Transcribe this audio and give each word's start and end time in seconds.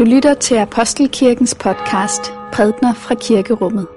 Du 0.00 0.04
lytter 0.04 0.34
til 0.34 0.54
Apostelkirkens 0.54 1.54
podcast 1.54 2.32
Prædner 2.52 2.94
fra 2.94 3.14
Kirkerummet. 3.14 3.88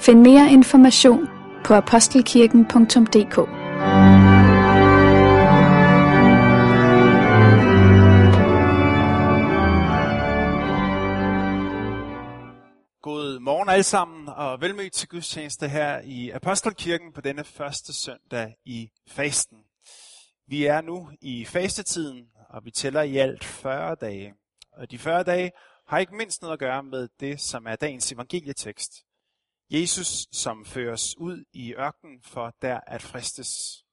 Find 0.00 0.20
mere 0.20 0.52
information 0.52 1.28
på 1.64 1.74
apostelkirken.dk 1.74 3.36
God 13.02 13.40
morgen 13.40 13.68
alle 13.68 13.82
sammen, 13.82 14.28
og 14.28 14.60
velmødt 14.60 14.92
til 14.92 15.08
gudstjeneste 15.08 15.68
her 15.68 16.00
i 16.04 16.30
Apostelkirken 16.30 17.12
på 17.12 17.20
denne 17.20 17.44
første 17.44 17.94
søndag 17.94 18.54
i 18.64 18.88
fasten. 19.08 19.58
Vi 20.48 20.64
er 20.64 20.80
nu 20.80 21.08
i 21.20 21.44
fastetiden, 21.44 22.24
og 22.54 22.64
vi 22.64 22.70
tæller 22.70 23.02
i 23.02 23.16
alt 23.16 23.44
40 23.44 23.94
dage. 23.94 24.34
Og 24.72 24.90
de 24.90 24.98
40 24.98 25.22
dage 25.22 25.52
har 25.86 25.98
ikke 25.98 26.16
mindst 26.16 26.42
noget 26.42 26.52
at 26.52 26.58
gøre 26.58 26.82
med 26.82 27.08
det, 27.20 27.40
som 27.40 27.66
er 27.66 27.76
dagens 27.76 28.12
evangelietekst. 28.12 29.04
Jesus, 29.70 30.28
som 30.32 30.64
føres 30.64 31.18
ud 31.18 31.44
i 31.52 31.74
ørkenen 31.74 32.22
for 32.22 32.54
der 32.62 32.80
at 32.86 33.02
fristes. 33.02 33.84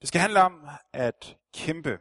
Det 0.00 0.08
skal 0.08 0.20
handle 0.20 0.40
om 0.40 0.68
at 0.92 1.36
kæmpe. 1.54 1.98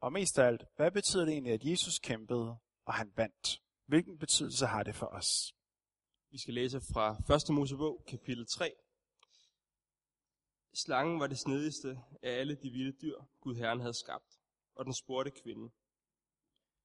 Og 0.00 0.12
mest 0.12 0.38
af 0.38 0.46
alt, 0.46 0.64
hvad 0.76 0.90
betyder 0.90 1.24
det 1.24 1.32
egentlig, 1.32 1.52
at 1.52 1.64
Jesus 1.64 1.98
kæmpede, 1.98 2.56
og 2.86 2.94
han 2.94 3.12
vandt? 3.16 3.62
Hvilken 3.86 4.18
betydelse 4.18 4.66
har 4.66 4.82
det 4.82 4.94
for 4.94 5.06
os? 5.06 5.54
Vi 6.30 6.38
skal 6.38 6.54
læse 6.54 6.80
fra 6.80 7.34
1. 7.50 7.54
Mosebog, 7.54 8.04
kapitel 8.08 8.46
3. 8.46 8.72
Slangen 10.74 11.20
var 11.20 11.26
det 11.26 11.38
snedigste 11.38 12.00
af 12.22 12.30
alle 12.30 12.54
de 12.54 12.70
vilde 12.70 12.92
dyr, 13.02 13.16
Gud 13.40 13.54
Herren 13.54 13.80
havde 13.80 13.94
skabt, 13.94 14.35
og 14.76 14.84
den 14.84 14.94
spurgte 14.94 15.30
kvinden, 15.30 15.72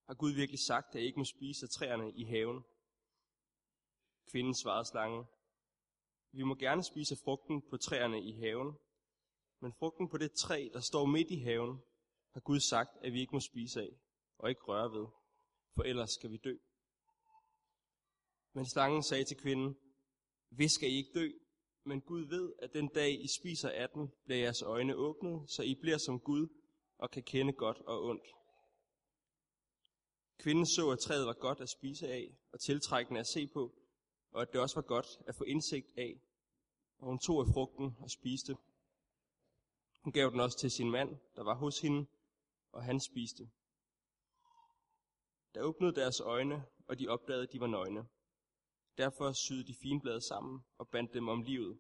Har 0.08 0.14
Gud 0.14 0.32
virkelig 0.32 0.60
sagt, 0.60 0.88
at 0.90 0.96
jeg 0.96 1.04
ikke 1.04 1.20
må 1.20 1.26
spise 1.26 1.66
af 1.66 1.70
træerne 1.70 2.12
i 2.16 2.24
haven? 2.24 2.64
Kvinden 4.32 4.56
svarede 4.56 4.86
slangen. 4.86 5.26
Vi 6.32 6.44
må 6.44 6.56
gerne 6.56 6.84
spise 6.84 7.16
frugten 7.24 7.62
på 7.70 7.78
træerne 7.78 8.24
i 8.24 8.32
haven, 8.40 8.78
men 9.62 9.74
frugten 9.74 10.10
på 10.10 10.18
det 10.18 10.32
træ, 10.32 10.70
der 10.74 10.80
står 10.80 11.06
midt 11.06 11.32
i 11.32 11.40
haven, 11.40 11.82
har 12.34 12.42
Gud 12.42 12.60
sagt, 12.60 12.90
at 13.02 13.14
vi 13.14 13.20
ikke 13.20 13.36
må 13.36 13.40
spise 13.40 13.82
af 13.82 13.90
og 14.38 14.50
ikke 14.50 14.62
røre 14.62 14.92
ved, 14.92 15.08
for 15.76 15.84
ellers 15.84 16.12
skal 16.12 16.32
vi 16.32 16.38
dø. 16.38 16.58
Men 18.54 18.66
slangen 18.66 19.04
sagde 19.04 19.24
til 19.24 19.38
kvinden, 19.38 19.78
hvis 20.50 20.72
skal 20.72 20.92
I 20.92 20.96
ikke 20.96 21.20
dø, 21.20 21.32
men 21.86 22.02
Gud 22.02 22.22
ved, 22.22 22.54
at 22.60 22.74
den 22.74 22.88
dag 22.88 23.24
I 23.24 23.28
spiser 23.28 23.70
af 23.70 23.90
den, 23.90 24.12
bliver 24.26 24.40
jeres 24.40 24.62
øjne 24.62 24.96
åbnet, 24.96 25.52
så 25.52 25.64
I 25.64 25.76
bliver 25.76 25.98
som 25.98 26.20
Gud 26.20 26.61
og 27.02 27.12
kan 27.12 27.24
kende 27.24 27.54
godt 27.54 27.78
og 27.78 28.04
ondt. 28.04 28.28
Kvinden 30.40 30.66
så, 30.66 30.90
at 30.90 31.00
træet 31.00 31.28
var 31.28 31.34
godt 31.34 31.62
at 31.62 31.70
spise 31.70 32.08
af 32.08 32.38
og 32.52 32.60
tiltrækkende 32.60 33.20
at 33.20 33.28
se 33.28 33.48
på, 33.48 33.74
og 34.32 34.42
at 34.42 34.48
det 34.54 34.62
også 34.62 34.76
var 34.76 34.88
godt 34.88 35.08
at 35.28 35.36
få 35.36 35.44
indsigt 35.44 35.88
af. 35.98 36.22
Og 36.98 37.06
hun 37.08 37.20
tog 37.20 37.40
af 37.42 37.48
frugten 37.54 37.98
og 38.00 38.10
spiste. 38.12 38.58
Hun 40.04 40.14
gav 40.14 40.30
den 40.30 40.40
også 40.40 40.58
til 40.60 40.72
sin 40.72 40.92
mand, 40.92 41.10
der 41.36 41.44
var 41.44 41.56
hos 41.56 41.80
hende, 41.80 42.06
og 42.72 42.84
han 42.84 43.00
spiste. 43.00 43.50
Der 45.54 45.62
åbnede 45.62 45.96
deres 45.96 46.20
øjne, 46.20 46.66
og 46.88 47.00
de 47.00 47.08
opdagede, 47.08 47.44
at 47.44 47.54
de 47.54 47.60
var 47.60 47.68
nøgne. 47.68 48.08
Derfor 48.98 49.32
syede 49.32 49.68
de 49.68 49.76
finblade 49.82 50.22
sammen 50.22 50.66
og 50.78 50.88
bandt 50.88 51.14
dem 51.14 51.28
om 51.28 51.42
livet. 51.42 51.80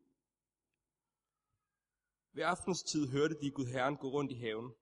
Ved 2.33 2.43
aftenstid 2.43 3.07
hørte 3.07 3.35
de 3.41 3.51
Gud 3.51 3.65
Herren 3.65 3.97
gå 3.97 4.09
rundt 4.09 4.31
i 4.31 4.35
haven. 4.35 4.75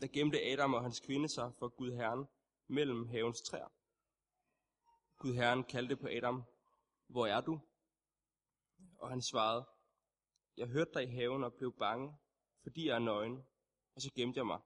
Der 0.00 0.08
gemte 0.08 0.42
Adam 0.42 0.74
og 0.74 0.82
hans 0.82 1.00
kvinde 1.00 1.28
sig 1.28 1.52
for 1.58 1.68
Gud 1.68 1.92
Herren 1.92 2.26
mellem 2.66 3.08
havens 3.08 3.42
træer. 3.42 3.68
Gud 5.18 5.34
Herren 5.34 5.64
kaldte 5.64 5.96
på 5.96 6.06
Adam, 6.06 6.44
hvor 7.06 7.26
er 7.26 7.40
du? 7.40 7.60
Og 8.98 9.08
han 9.10 9.22
svarede, 9.22 9.68
jeg 10.56 10.66
hørte 10.66 10.90
dig 10.94 11.02
i 11.02 11.14
haven 11.14 11.44
og 11.44 11.54
blev 11.54 11.78
bange, 11.78 12.16
fordi 12.62 12.86
jeg 12.86 12.94
er 12.94 12.98
nøgen, 12.98 13.46
og 13.94 14.02
så 14.02 14.10
gemte 14.14 14.38
jeg 14.38 14.46
mig. 14.46 14.60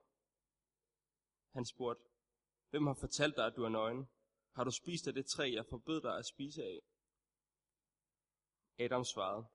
Han 1.53 1.65
spurgte, 1.65 2.05
hvem 2.71 2.87
har 2.87 2.94
fortalt 2.94 3.37
dig, 3.37 3.47
at 3.47 3.56
du 3.56 3.65
er 3.65 3.69
nøgen? 3.69 4.09
Har 4.55 4.65
du 4.65 4.71
spist 4.71 5.09
af 5.09 5.15
det 5.15 5.27
træ, 5.27 5.53
jeg 5.55 5.67
forbød 5.71 6.00
dig 6.03 6.19
at 6.19 6.27
spise 6.27 6.65
af? 6.65 6.81
Adam 8.78 9.05
svarede, 9.05 9.47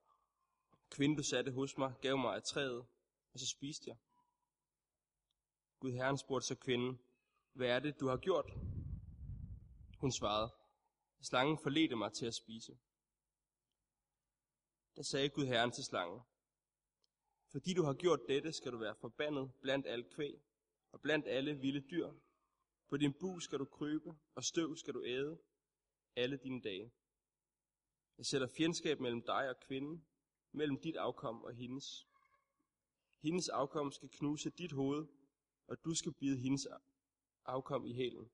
Kvinden, 0.89 1.17
du 1.17 1.23
satte 1.23 1.51
hos 1.51 1.77
mig, 1.77 1.93
gav 2.01 2.17
mig 2.17 2.35
af 2.35 2.43
træet, 2.43 2.79
og 3.33 3.39
så 3.39 3.47
spiste 3.47 3.89
jeg. 3.89 3.97
Gud 5.85 5.91
Herren 5.91 6.17
spurgte 6.17 6.47
så 6.47 6.55
kvinden, 6.55 6.99
hvad 7.53 7.67
er 7.67 7.79
det, 7.79 7.99
du 7.99 8.07
har 8.07 8.17
gjort? 8.17 8.51
Hun 9.99 10.11
svarede, 10.11 10.53
slangen 11.21 11.57
forledte 11.63 11.95
mig 11.95 12.13
til 12.13 12.25
at 12.25 12.33
spise. 12.33 12.77
Da 14.97 15.03
sagde 15.03 15.29
Gud 15.29 15.45
Herren 15.45 15.71
til 15.71 15.83
slangen, 15.83 16.21
fordi 17.51 17.73
du 17.73 17.83
har 17.83 17.93
gjort 17.93 18.19
dette, 18.27 18.53
skal 18.53 18.71
du 18.71 18.77
være 18.77 18.95
forbandet 18.95 19.51
blandt 19.61 19.87
alle 19.87 20.05
kvæg 20.15 20.41
og 20.91 21.01
blandt 21.01 21.27
alle 21.27 21.53
vilde 21.55 21.81
dyr. 21.81 22.13
På 22.89 22.97
din 22.97 23.13
bu 23.13 23.39
skal 23.39 23.59
du 23.59 23.65
krybe, 23.65 24.17
og 24.35 24.43
støv 24.43 24.75
skal 24.75 24.93
du 24.93 25.03
æde 25.03 25.37
alle 26.15 26.37
dine 26.37 26.61
dage. 26.61 26.91
Jeg 28.17 28.25
sætter 28.25 28.47
fjendskab 28.57 28.99
mellem 28.99 29.21
dig 29.21 29.49
og 29.49 29.59
kvinden, 29.59 30.05
mellem 30.51 30.81
dit 30.81 30.95
afkom 30.95 31.43
og 31.43 31.53
hendes. 31.53 32.07
Hendes 33.21 33.49
afkom 33.49 33.91
skal 33.91 34.09
knuse 34.09 34.49
dit 34.49 34.71
hoved, 34.71 35.07
og 35.67 35.77
du 35.85 35.95
skal 35.95 36.13
bide 36.13 36.37
hendes 36.37 36.67
afkom 37.45 37.85
i 37.85 37.93
hælen. 37.93 38.31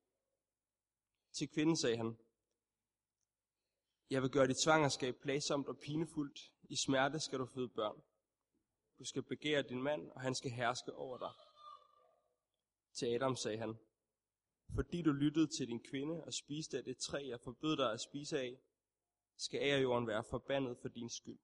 Til 1.37 1.47
kvinden 1.49 1.77
sagde 1.77 1.97
han, 1.97 2.17
Jeg 4.09 4.21
vil 4.21 4.31
gøre 4.31 4.47
dit 4.47 4.63
svangerskab 4.63 5.15
plagsomt 5.21 5.67
og 5.67 5.77
pinefuldt. 5.79 6.39
I 6.69 6.75
smerte 6.85 7.19
skal 7.19 7.39
du 7.39 7.45
føde 7.45 7.69
børn. 7.69 8.01
Du 8.99 9.05
skal 9.05 9.23
begære 9.23 9.61
din 9.61 9.81
mand, 9.81 10.11
og 10.11 10.21
han 10.21 10.35
skal 10.35 10.51
herske 10.51 10.93
over 10.93 11.17
dig. 11.17 11.33
Til 12.93 13.15
Adam 13.15 13.35
sagde 13.35 13.57
han, 13.57 13.75
Fordi 14.75 15.01
du 15.01 15.11
lyttede 15.11 15.47
til 15.47 15.67
din 15.67 15.83
kvinde 15.83 16.23
og 16.23 16.33
spiste 16.33 16.77
af 16.77 16.83
det 16.83 16.97
træ, 16.97 17.27
jeg 17.27 17.39
forbød 17.43 17.77
dig 17.77 17.91
at 17.91 18.01
spise 18.01 18.39
af, 18.39 18.59
skal 19.37 19.81
jorden 19.81 20.07
være 20.07 20.23
forbandet 20.29 20.77
for 20.81 20.87
din 20.87 21.09
skyld. 21.09 21.39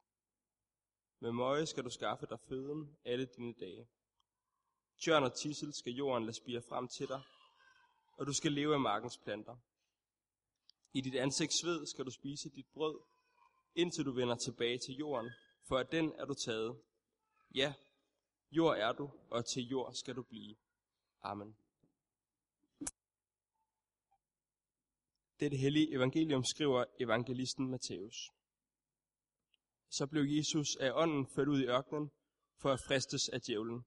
Med 1.19 1.31
møje 1.31 1.65
skal 1.65 1.83
du 1.83 1.89
skaffe 1.89 2.25
dig 2.25 2.39
føden 2.49 2.97
alle 3.05 3.25
dine 3.25 3.53
dage. 3.53 3.87
Tjørn 5.03 5.23
og 5.23 5.39
tissel 5.39 5.73
skal 5.73 5.93
jorden 5.93 6.23
lade 6.25 6.37
spire 6.37 6.61
frem 6.69 6.87
til 6.87 7.07
dig, 7.07 7.21
og 8.17 8.25
du 8.25 8.33
skal 8.33 8.51
leve 8.51 8.73
af 8.73 8.79
markens 8.79 9.17
planter. 9.17 9.57
I 10.93 11.01
dit 11.01 11.15
ansigts 11.15 11.59
sved 11.59 11.85
skal 11.85 12.05
du 12.05 12.11
spise 12.11 12.49
dit 12.49 12.67
brød, 12.73 12.99
indtil 13.75 14.05
du 14.05 14.11
vender 14.11 14.35
tilbage 14.35 14.77
til 14.77 14.95
jorden, 14.95 15.31
for 15.67 15.77
af 15.77 15.87
den 15.87 16.13
er 16.13 16.25
du 16.25 16.33
taget. 16.33 16.81
Ja, 17.55 17.73
jord 18.51 18.77
er 18.77 18.91
du, 18.91 19.11
og 19.29 19.45
til 19.45 19.63
jord 19.63 19.93
skal 19.93 20.15
du 20.15 20.23
blive. 20.23 20.55
Amen. 21.21 21.57
Det 25.39 25.59
hellige 25.59 25.95
evangelium 25.95 26.43
skriver 26.43 26.85
evangelisten 26.99 27.71
Matthæus. 27.71 28.31
Så 29.89 30.07
blev 30.07 30.23
Jesus 30.23 30.75
af 30.75 30.91
ånden 30.91 31.27
ført 31.35 31.47
ud 31.47 31.61
i 31.61 31.65
ørkenen 31.65 32.11
for 32.61 32.71
at 32.71 32.79
fristes 32.87 33.29
af 33.29 33.41
djævlen. 33.41 33.85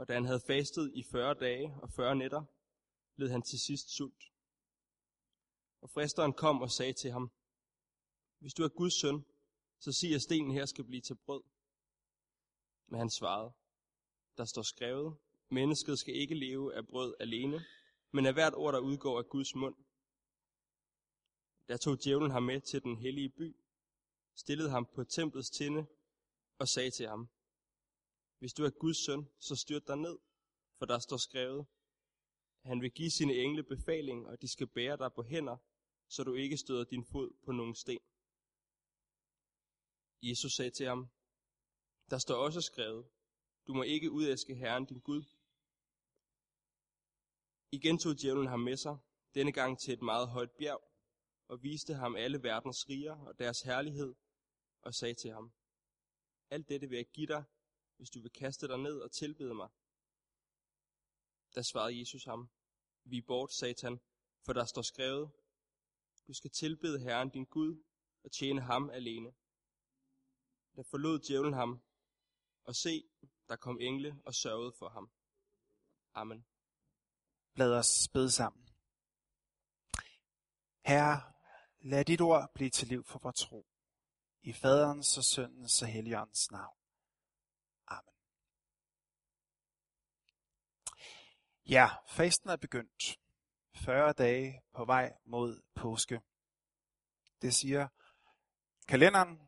Og 0.00 0.08
da 0.08 0.14
han 0.14 0.24
havde 0.24 0.40
fastet 0.46 0.92
i 0.94 1.02
40 1.02 1.34
dage 1.34 1.74
og 1.82 1.92
40 1.92 2.16
nætter, 2.16 2.44
led 3.16 3.30
han 3.30 3.42
til 3.42 3.60
sidst 3.60 3.96
sult. 3.96 4.24
Og 5.80 5.90
fristeren 5.90 6.32
kom 6.32 6.62
og 6.62 6.70
sagde 6.70 6.92
til 6.92 7.10
ham, 7.10 7.30
Hvis 8.38 8.54
du 8.54 8.62
er 8.62 8.68
Guds 8.68 9.00
søn, 9.00 9.24
så 9.78 9.92
sig, 9.92 10.14
at 10.14 10.22
stenen 10.22 10.52
her 10.52 10.66
skal 10.66 10.84
blive 10.84 11.00
til 11.00 11.14
brød. 11.14 11.42
Men 12.86 12.98
han 12.98 13.10
svarede, 13.10 13.52
der 14.36 14.44
står 14.44 14.62
skrevet, 14.62 15.16
mennesket 15.48 15.98
skal 15.98 16.14
ikke 16.14 16.34
leve 16.34 16.74
af 16.74 16.86
brød 16.86 17.14
alene, 17.20 17.64
men 18.10 18.26
af 18.26 18.32
hvert 18.32 18.54
ord, 18.54 18.72
der 18.74 18.80
udgår 18.80 19.18
af 19.18 19.28
Guds 19.28 19.54
mund. 19.54 19.76
Der 21.68 21.76
tog 21.76 22.04
djævlen 22.04 22.30
ham 22.30 22.42
med 22.42 22.60
til 22.60 22.82
den 22.82 22.96
hellige 22.96 23.28
by, 23.28 23.56
stillede 24.34 24.70
ham 24.70 24.86
på 24.94 25.04
templets 25.04 25.50
tinde 25.50 25.86
og 26.58 26.68
sagde 26.68 26.90
til 26.90 27.08
ham, 27.08 27.28
hvis 28.40 28.52
du 28.52 28.64
er 28.64 28.70
Guds 28.70 29.04
søn, 29.04 29.22
så 29.38 29.56
styrt 29.56 29.86
dig 29.86 29.96
ned, 29.96 30.18
for 30.78 30.86
der 30.86 30.98
står 30.98 31.16
skrevet, 31.16 31.66
han 32.64 32.80
vil 32.82 32.92
give 32.92 33.10
sine 33.10 33.34
engle 33.34 33.62
befaling, 33.62 34.26
og 34.26 34.42
de 34.42 34.48
skal 34.48 34.66
bære 34.66 34.96
dig 34.96 35.12
på 35.12 35.22
hænder, 35.22 35.56
så 36.08 36.24
du 36.24 36.34
ikke 36.34 36.56
støder 36.56 36.84
din 36.84 37.04
fod 37.04 37.30
på 37.44 37.52
nogen 37.52 37.74
sten. 37.74 38.00
Jesus 40.22 40.52
sagde 40.52 40.70
til 40.70 40.86
ham, 40.86 41.10
der 42.10 42.18
står 42.18 42.34
også 42.34 42.60
skrevet, 42.60 43.06
du 43.66 43.74
må 43.74 43.82
ikke 43.82 44.10
udæske 44.10 44.54
Herren 44.54 44.86
din 44.86 45.00
Gud. 45.00 45.24
Igen 47.72 47.98
tog 47.98 48.14
djævlen 48.20 48.46
ham 48.46 48.60
med 48.60 48.76
sig, 48.76 48.98
denne 49.34 49.52
gang 49.52 49.78
til 49.78 49.94
et 49.94 50.02
meget 50.02 50.28
højt 50.28 50.50
bjerg, 50.50 50.82
og 51.48 51.62
viste 51.62 51.94
ham 51.94 52.16
alle 52.16 52.42
verdens 52.42 52.88
riger 52.88 53.16
og 53.26 53.38
deres 53.38 53.60
herlighed, 53.60 54.14
og 54.82 54.94
sagde 54.94 55.14
til 55.14 55.30
ham, 55.30 55.52
alt 56.50 56.68
dette 56.68 56.88
vil 56.88 56.96
jeg 56.96 57.06
give 57.06 57.26
dig, 57.26 57.44
hvis 58.00 58.10
du 58.10 58.20
vil 58.20 58.30
kaste 58.30 58.68
dig 58.68 58.78
ned 58.78 59.00
og 59.00 59.12
tilbede 59.12 59.54
mig. 59.54 59.68
Da 61.54 61.62
svarede 61.62 61.98
Jesus 61.98 62.24
ham, 62.24 62.50
Vi 63.04 63.20
bort, 63.20 63.52
satan, 63.52 64.00
for 64.44 64.52
der 64.52 64.64
står 64.64 64.82
skrevet, 64.82 65.30
Du 66.26 66.32
skal 66.32 66.50
tilbede 66.50 67.00
Herren 67.00 67.30
din 67.30 67.44
Gud 67.44 67.82
og 68.24 68.32
tjene 68.32 68.60
ham 68.60 68.90
alene. 68.90 69.34
Da 70.76 70.82
forlod 70.82 71.18
djævlen 71.18 71.52
ham, 71.52 71.82
og 72.64 72.76
se, 72.76 73.10
der 73.48 73.56
kom 73.56 73.80
engle 73.80 74.20
og 74.24 74.34
sørgede 74.34 74.72
for 74.72 74.88
ham. 74.88 75.10
Amen. 76.14 76.46
Lad 77.54 77.72
os 77.72 78.08
bede 78.12 78.30
sammen. 78.30 78.68
Herre, 80.84 81.32
lad 81.80 82.04
dit 82.04 82.20
ord 82.20 82.54
blive 82.54 82.70
til 82.70 82.88
liv 82.88 83.04
for 83.04 83.18
vores 83.18 83.40
tro. 83.40 83.66
I 84.42 84.52
faderens 84.52 85.18
og 85.18 85.24
søndens 85.24 85.82
og 85.82 85.88
helligåndens 85.88 86.50
navn. 86.50 86.76
Amen. 87.86 88.14
Ja, 91.70 91.88
fasten 92.08 92.50
er 92.50 92.56
begyndt. 92.56 93.18
40 93.74 94.12
dage 94.12 94.62
på 94.74 94.84
vej 94.84 95.12
mod 95.24 95.62
påske. 95.74 96.20
Det 97.42 97.54
siger 97.54 97.88
kalenderen. 98.88 99.40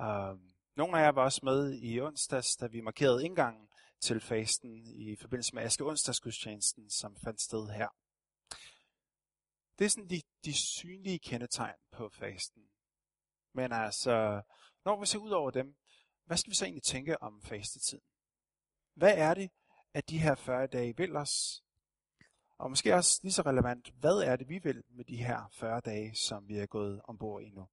Uh, 0.00 0.40
nogle 0.76 0.98
af 0.98 1.02
jer 1.02 1.12
var 1.12 1.24
også 1.24 1.40
med 1.42 1.78
i 1.82 2.00
onsdags, 2.00 2.56
da 2.56 2.66
vi 2.66 2.80
markerede 2.80 3.24
indgangen 3.24 3.68
til 4.00 4.20
fasten 4.20 4.86
i 4.86 5.16
forbindelse 5.16 5.54
med 5.54 5.62
Aske 5.62 5.84
onsdagsgudstjenesten, 5.84 6.90
som 6.90 7.16
fandt 7.16 7.40
sted 7.40 7.68
her. 7.68 7.88
Det 9.78 9.84
er 9.84 9.88
sådan 9.88 10.10
de, 10.10 10.22
de 10.44 10.54
synlige 10.54 11.18
kendetegn 11.18 11.78
på 11.92 12.08
fasten. 12.08 12.62
Men 13.54 13.72
altså, 13.72 14.42
når 14.84 15.00
vi 15.00 15.06
ser 15.06 15.18
ud 15.18 15.30
over 15.30 15.50
dem, 15.50 15.76
hvad 16.24 16.36
skal 16.36 16.50
vi 16.50 16.56
så 16.56 16.64
egentlig 16.64 16.82
tænke 16.82 17.22
om 17.22 17.42
fastetiden? 17.42 18.04
Hvad 18.94 19.14
er 19.16 19.34
det, 19.34 19.50
at 19.98 20.10
de 20.10 20.18
her 20.18 20.34
40 20.34 20.66
dage 20.66 20.96
vil 20.96 21.16
os? 21.16 21.64
Og 22.58 22.70
måske 22.70 22.94
også 22.94 23.20
lige 23.22 23.32
så 23.32 23.42
relevant, 23.42 23.90
hvad 23.90 24.18
er 24.18 24.36
det, 24.36 24.48
vi 24.48 24.58
vil 24.58 24.84
med 24.88 25.04
de 25.04 25.16
her 25.16 25.48
40 25.52 25.80
dage, 25.80 26.14
som 26.14 26.48
vi 26.48 26.58
er 26.58 26.66
gået 26.66 27.00
ombord 27.04 27.42
i 27.42 27.50
nu? 27.50 27.68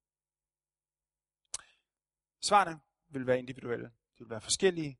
Svarene 2.40 2.80
vil 3.08 3.26
være 3.26 3.38
individuelle. 3.38 3.86
De 3.86 4.18
vil 4.18 4.30
være 4.30 4.40
forskellige. 4.40 4.98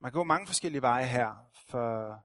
Man 0.00 0.10
kan 0.10 0.18
gå 0.18 0.24
mange 0.24 0.46
forskellige 0.46 0.82
veje 0.82 1.06
her, 1.06 1.50
for 1.68 2.18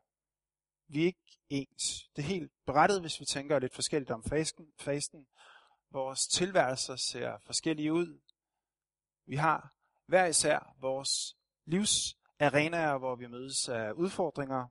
vi 0.87 1.01
er 1.01 1.05
ikke 1.05 1.37
ens. 1.49 2.09
Det 2.15 2.21
er 2.21 2.27
helt 2.27 2.51
berettet, 2.65 3.01
hvis 3.01 3.19
vi 3.19 3.25
tænker 3.25 3.59
lidt 3.59 3.75
forskelligt 3.75 4.11
om 4.11 4.23
fasten. 4.23 4.73
fasten. 4.77 5.27
Vores 5.89 6.27
tilværelser 6.27 6.95
ser 6.95 7.37
forskellige 7.45 7.93
ud. 7.93 8.19
Vi 9.25 9.35
har 9.35 9.73
hver 10.05 10.25
især 10.25 10.75
vores 10.77 11.37
livs 11.65 12.18
arenaer, 12.39 12.97
hvor 12.97 13.15
vi 13.15 13.27
mødes 13.27 13.69
af 13.69 13.91
udfordringer. 13.91 14.67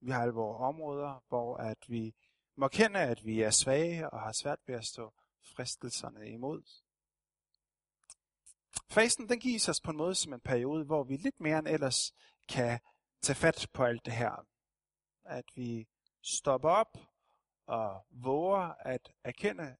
Vi 0.00 0.10
har 0.10 0.22
alle 0.22 0.34
vores 0.34 0.60
områder, 0.60 1.24
hvor 1.28 1.56
at 1.56 1.78
vi 1.88 2.14
må 2.56 2.68
kende, 2.68 3.00
at 3.00 3.24
vi 3.24 3.42
er 3.42 3.50
svage 3.50 4.10
og 4.10 4.20
har 4.20 4.32
svært 4.32 4.58
ved 4.66 4.74
at 4.74 4.84
stå 4.84 5.12
fristelserne 5.42 6.30
imod. 6.30 6.62
Fasen 8.90 9.28
den 9.28 9.40
gives 9.40 9.68
os 9.68 9.80
på 9.80 9.90
en 9.90 9.96
måde 9.96 10.14
som 10.14 10.32
en 10.32 10.40
periode, 10.40 10.84
hvor 10.84 11.04
vi 11.04 11.16
lidt 11.16 11.40
mere 11.40 11.58
end 11.58 11.68
ellers 11.68 12.14
kan 12.48 12.80
tage 13.22 13.36
fat 13.36 13.68
på 13.72 13.84
alt 13.84 14.04
det 14.04 14.12
her. 14.12 14.46
At 15.24 15.44
vi 15.54 15.88
stopper 16.22 16.70
op 16.70 16.98
og 17.66 18.06
våger 18.10 18.74
at 18.80 19.12
erkende, 19.24 19.76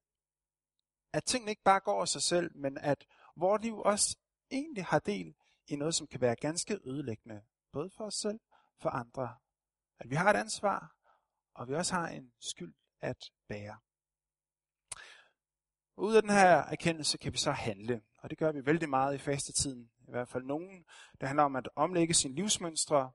at 1.13 1.23
tingene 1.23 1.51
ikke 1.51 1.63
bare 1.63 1.79
går 1.79 2.01
af 2.01 2.07
sig 2.07 2.21
selv, 2.21 2.57
men 2.57 2.77
at 2.77 3.05
vores 3.35 3.61
liv 3.61 3.77
også 3.79 4.17
egentlig 4.51 4.85
har 4.85 4.99
del 4.99 5.35
i 5.71 5.75
noget, 5.75 5.95
som 5.95 6.07
kan 6.07 6.21
være 6.21 6.35
ganske 6.35 6.79
ødelæggende, 6.85 7.41
både 7.71 7.89
for 7.89 8.05
os 8.05 8.15
selv 8.15 8.39
for 8.81 8.89
andre. 8.89 9.35
At 9.99 10.09
vi 10.09 10.15
har 10.15 10.29
et 10.29 10.37
ansvar, 10.37 10.95
og 11.53 11.67
vi 11.67 11.75
også 11.75 11.95
har 11.95 12.07
en 12.07 12.33
skyld 12.39 12.73
at 13.01 13.31
bære. 13.47 13.77
Ud 15.97 16.15
af 16.15 16.21
den 16.21 16.31
her 16.31 16.57
erkendelse 16.57 17.17
kan 17.17 17.33
vi 17.33 17.37
så 17.37 17.51
handle, 17.51 18.01
og 18.17 18.29
det 18.29 18.37
gør 18.37 18.51
vi 18.51 18.65
vældig 18.65 18.89
meget 18.89 19.15
i 19.15 19.17
fastetiden. 19.17 19.91
I 20.07 20.11
hvert 20.11 20.29
fald 20.29 20.43
nogen. 20.43 20.85
der 21.21 21.27
handler 21.27 21.43
om 21.43 21.55
at 21.55 21.69
omlægge 21.75 22.13
sin 22.13 22.35
livsmønstre, 22.35 23.11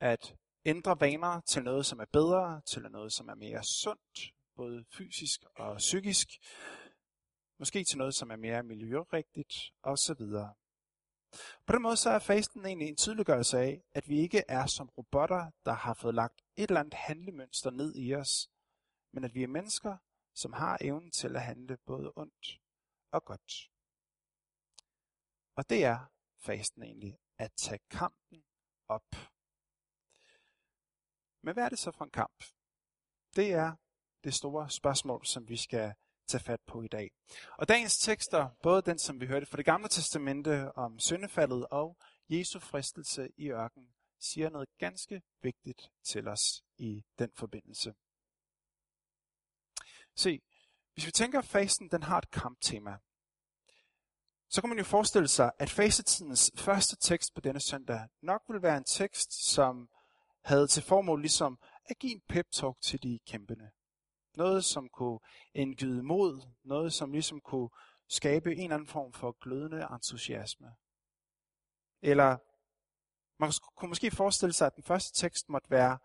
at 0.00 0.36
ændre 0.64 1.00
vaner 1.00 1.40
til 1.40 1.62
noget, 1.62 1.86
som 1.86 2.00
er 2.00 2.04
bedre, 2.12 2.62
til 2.66 2.82
noget, 2.82 3.12
som 3.12 3.28
er 3.28 3.34
mere 3.34 3.64
sundt, 3.64 4.34
både 4.56 4.84
fysisk 4.92 5.44
og 5.56 5.76
psykisk. 5.76 6.28
Måske 7.58 7.84
til 7.84 7.98
noget, 7.98 8.14
som 8.14 8.30
er 8.30 8.36
mere 8.36 8.62
miljørigtigt, 8.62 9.54
osv. 9.82 10.22
På 11.66 11.72
den 11.72 11.82
måde 11.82 11.96
så 11.96 12.10
er 12.10 12.18
fasten 12.18 12.66
egentlig 12.66 12.88
en 12.88 12.96
tydeliggørelse 12.96 13.58
af, 13.58 13.82
at 13.92 14.08
vi 14.08 14.20
ikke 14.20 14.44
er 14.48 14.66
som 14.66 14.88
robotter, 14.88 15.50
der 15.64 15.72
har 15.72 15.94
fået 15.94 16.14
lagt 16.14 16.42
et 16.56 16.70
eller 16.70 16.80
andet 16.80 16.94
handlemønster 16.94 17.70
ned 17.70 17.94
i 17.96 18.14
os, 18.14 18.50
men 19.12 19.24
at 19.24 19.34
vi 19.34 19.42
er 19.42 19.48
mennesker, 19.48 19.96
som 20.34 20.52
har 20.52 20.78
evnen 20.80 21.10
til 21.10 21.36
at 21.36 21.42
handle 21.42 21.76
både 21.76 22.12
ondt 22.16 22.60
og 23.12 23.24
godt. 23.24 23.70
Og 25.56 25.70
det 25.70 25.84
er 25.84 25.98
fasten 26.38 26.82
egentlig, 26.82 27.18
at 27.38 27.52
tage 27.52 27.80
kampen 27.90 28.44
op. 28.88 29.16
Men 31.42 31.54
hvad 31.54 31.64
er 31.64 31.68
det 31.68 31.78
så 31.78 31.90
for 31.90 32.04
en 32.04 32.10
kamp? 32.10 32.44
Det 33.36 33.52
er 33.52 33.76
det 34.24 34.34
store 34.34 34.70
spørgsmål, 34.70 35.26
som 35.26 35.48
vi 35.48 35.56
skal 35.56 35.94
tage 36.30 36.44
fat 36.44 36.60
på 36.66 36.82
i 36.82 36.88
dag. 36.88 37.10
Og 37.58 37.68
dagens 37.68 37.98
tekster, 37.98 38.48
både 38.62 38.82
den, 38.82 38.98
som 38.98 39.20
vi 39.20 39.26
hørte 39.26 39.46
fra 39.46 39.56
det 39.56 39.64
gamle 39.64 39.88
testamente 39.88 40.72
om 40.76 40.98
syndefaldet 40.98 41.66
og 41.70 41.96
Jesu 42.28 42.58
fristelse 42.58 43.28
i 43.36 43.50
ørken, 43.50 43.88
siger 44.20 44.50
noget 44.50 44.68
ganske 44.78 45.22
vigtigt 45.42 45.90
til 46.04 46.28
os 46.28 46.62
i 46.78 47.04
den 47.18 47.30
forbindelse. 47.36 47.94
Se, 50.16 50.40
hvis 50.94 51.06
vi 51.06 51.10
tænker, 51.10 51.38
at 51.38 51.44
fasten 51.44 51.90
den 51.90 52.02
har 52.02 52.18
et 52.18 52.30
kamptema, 52.30 52.96
så 54.48 54.60
kan 54.60 54.68
man 54.68 54.78
jo 54.78 54.84
forestille 54.84 55.28
sig, 55.28 55.52
at 55.58 55.70
fasetidens 55.70 56.50
første 56.56 56.96
tekst 56.96 57.34
på 57.34 57.40
denne 57.40 57.60
søndag 57.60 58.08
nok 58.22 58.42
vil 58.48 58.62
være 58.62 58.76
en 58.76 58.84
tekst, 58.84 59.52
som 59.52 59.88
havde 60.44 60.66
til 60.66 60.82
formål 60.82 61.20
ligesom 61.20 61.58
at 61.84 61.98
give 61.98 62.12
en 62.12 62.22
pep-talk 62.28 62.80
til 62.82 63.02
de 63.02 63.18
kæmpende. 63.26 63.70
Noget, 64.36 64.64
som 64.64 64.88
kunne 64.88 65.18
indgyde 65.54 66.02
mod, 66.02 66.42
noget, 66.64 66.92
som 66.92 67.12
ligesom 67.12 67.40
kunne 67.40 67.70
skabe 68.08 68.52
en 68.52 68.62
eller 68.62 68.74
anden 68.74 68.88
form 68.88 69.12
for 69.12 69.36
glødende 69.40 69.88
entusiasme. 69.92 70.74
Eller 72.02 72.38
man 73.40 73.52
kunne 73.76 73.88
måske 73.88 74.10
forestille 74.10 74.52
sig, 74.52 74.66
at 74.66 74.76
den 74.76 74.84
første 74.84 75.20
tekst 75.20 75.48
måtte 75.48 75.70
være 75.70 75.98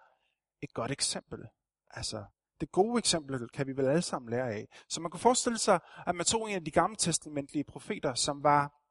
et 0.61 0.73
godt 0.73 0.91
eksempel. 0.91 1.47
Altså, 1.87 2.25
det 2.59 2.71
gode 2.71 2.99
eksempel 2.99 3.49
kan 3.49 3.67
vi 3.67 3.77
vel 3.77 3.85
alle 3.85 4.01
sammen 4.01 4.29
lære 4.29 4.53
af. 4.53 4.67
Så 4.89 5.01
man 5.01 5.11
kunne 5.11 5.19
forestille 5.19 5.57
sig, 5.57 5.79
at 6.07 6.15
man 6.15 6.25
tog 6.25 6.49
en 6.49 6.55
af 6.55 6.65
de 6.65 6.71
gamle 6.71 6.95
testamentlige 6.95 7.63
profeter, 7.63 8.13
som 8.13 8.43
var 8.43 8.81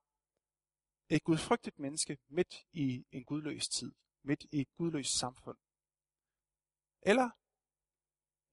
et 1.08 1.24
gudfrygtigt 1.24 1.78
menneske 1.78 2.18
midt 2.28 2.54
i 2.72 3.04
en 3.12 3.24
gudløs 3.24 3.68
tid, 3.68 3.92
midt 4.24 4.44
i 4.52 4.60
et 4.60 4.68
gudløst 4.76 5.18
samfund. 5.18 5.56
Eller 7.02 7.30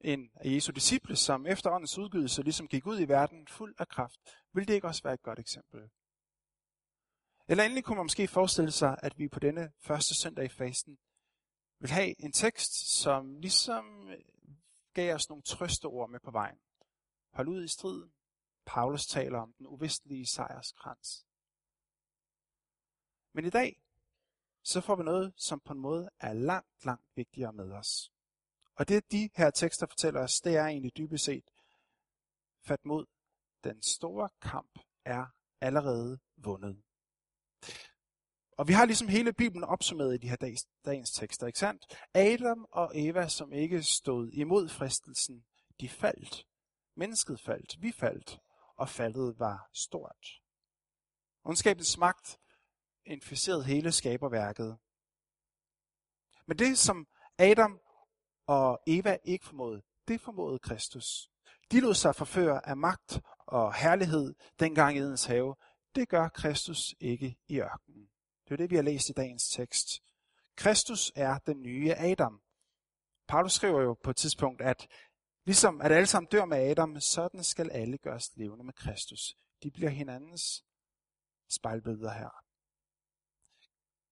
en 0.04 0.32
af 0.36 0.50
Jesu 0.50 0.72
disciple, 0.72 1.16
som 1.16 1.48
efter 1.48 1.72
åndens 1.72 1.98
udgydelse 1.98 2.44
ligesom 2.44 2.68
gik 2.68 2.86
ud 2.88 3.00
i 3.00 3.08
verden 3.08 3.48
fuld 3.48 3.76
af 3.80 3.88
kraft. 3.88 4.20
Vil 4.54 4.68
det 4.68 4.74
ikke 4.74 4.88
også 4.88 5.04
være 5.04 5.14
et 5.14 5.24
godt 5.24 5.40
eksempel? 5.40 5.90
Eller 7.48 7.64
endelig 7.64 7.84
kunne 7.84 7.96
man 7.96 8.06
måske 8.06 8.28
forestille 8.28 8.72
sig, 8.72 8.98
at 9.02 9.18
vi 9.18 9.28
på 9.28 9.40
denne 9.40 9.72
første 9.80 10.16
søndag 10.16 10.46
i 10.46 10.50
fasten 10.50 10.98
vil 11.80 11.90
have 11.90 12.22
en 12.22 12.32
tekst, 12.32 13.02
som 13.02 13.40
ligesom 13.40 14.10
øh, 14.10 14.24
gav 14.94 15.16
os 15.16 15.30
nogle 15.30 15.44
trøsteord 15.44 16.10
med 16.10 16.20
på 16.20 16.32
vejen. 16.32 16.60
Hold 17.34 17.48
ud 17.48 17.64
i 17.64 17.68
striden. 17.68 18.14
Paulus 18.66 19.06
taler 19.06 19.40
om 19.40 19.54
den 19.54 19.68
uvistelige 19.68 20.26
sejrskrans. 20.26 21.26
Men 23.34 23.46
i 23.46 23.50
dag, 23.50 23.82
så 24.64 24.82
får 24.82 24.96
vi 24.96 25.04
noget, 25.04 25.34
som 25.36 25.60
på 25.60 25.74
en 25.74 25.80
måde 25.80 26.10
er 26.20 26.34
langt, 26.34 26.86
langt 26.86 27.06
vigtigere 27.16 27.54
med 27.54 27.72
os. 27.72 28.12
Og 28.82 28.88
det 28.88 29.12
de 29.12 29.30
her 29.36 29.50
tekster 29.50 29.88
fortæller 29.88 30.22
os, 30.22 30.42
det 30.42 30.56
er 30.56 30.66
egentlig 30.66 30.98
dybest 30.98 31.26
set, 31.26 31.50
fat 32.66 32.86
mod, 32.86 33.06
den 33.64 33.82
store 33.82 34.30
kamp 34.42 34.80
er 35.06 35.26
allerede 35.62 36.20
vundet. 36.38 36.84
Og 38.58 38.68
vi 38.68 38.74
har 38.74 38.86
ligesom 38.86 39.08
hele 39.08 39.34
Bibelen 39.34 39.64
opsummeret 39.64 40.16
i 40.16 40.18
de 40.18 40.30
her 40.30 40.36
dags, 40.36 40.66
dagens 40.86 41.12
tekster, 41.12 41.48
ikke 41.48 41.60
sandt? 41.60 41.86
Adam 42.14 42.66
og 42.72 42.92
Eva, 42.96 43.28
som 43.28 43.54
ikke 43.54 43.84
stod 43.84 44.32
imod 44.32 44.70
fristelsen, 44.70 45.46
de 45.80 45.90
faldt. 45.90 46.48
Mennesket 46.96 47.40
faldt, 47.40 47.82
vi 47.82 47.92
faldt, 47.92 48.40
og 48.76 48.90
faldet 48.90 49.40
var 49.40 49.70
stort. 49.74 50.42
Ondskabens 51.44 51.98
magt 51.98 52.40
inficerede 53.06 53.64
hele 53.64 53.92
skaberværket. 53.92 54.78
Men 56.46 56.60
det, 56.60 56.78
som 56.78 57.08
Adam 57.38 57.82
og 58.52 58.80
Eva 58.88 59.18
ikke 59.24 59.46
formåede, 59.46 59.82
det 60.08 60.22
formåede 60.22 60.60
Kristus. 60.60 61.30
De 61.72 61.80
lod 61.80 61.94
sig 61.94 62.16
forføre 62.16 62.68
af 62.68 62.78
magt 62.78 63.22
og 63.38 63.74
herlighed 63.74 64.34
dengang 64.60 64.98
i 64.98 65.00
Edens 65.00 65.26
have. 65.26 65.56
Det 65.96 66.10
gør 66.10 66.28
Kristus 66.28 66.96
ikke 67.00 67.36
i 67.48 67.60
ørkenen. 67.60 68.10
Det 68.46 68.52
er 68.52 68.58
det, 68.58 68.70
vi 68.70 68.76
har 68.76 68.84
læst 68.84 69.10
i 69.10 69.14
dagens 69.14 69.50
tekst. 69.50 69.88
Kristus 70.56 71.12
er 71.16 71.38
den 71.38 71.62
nye 71.62 71.94
Adam. 71.98 72.42
Paulus 73.28 73.54
skriver 73.54 73.82
jo 73.82 73.94
på 74.04 74.10
et 74.10 74.16
tidspunkt, 74.16 74.62
at 74.62 74.88
ligesom 75.46 75.82
at 75.82 75.92
alle 75.92 76.08
sammen 76.08 76.30
dør 76.32 76.46
med 76.46 76.58
Adam, 76.58 77.00
sådan 77.00 77.44
skal 77.44 77.70
alle 77.70 77.98
gøres 77.98 78.32
levende 78.36 78.64
med 78.64 78.74
Kristus. 78.74 79.36
De 79.64 79.72
bliver 79.72 79.90
hinandens 79.90 80.64
spejlbilleder 81.50 82.14
her. 82.14 82.44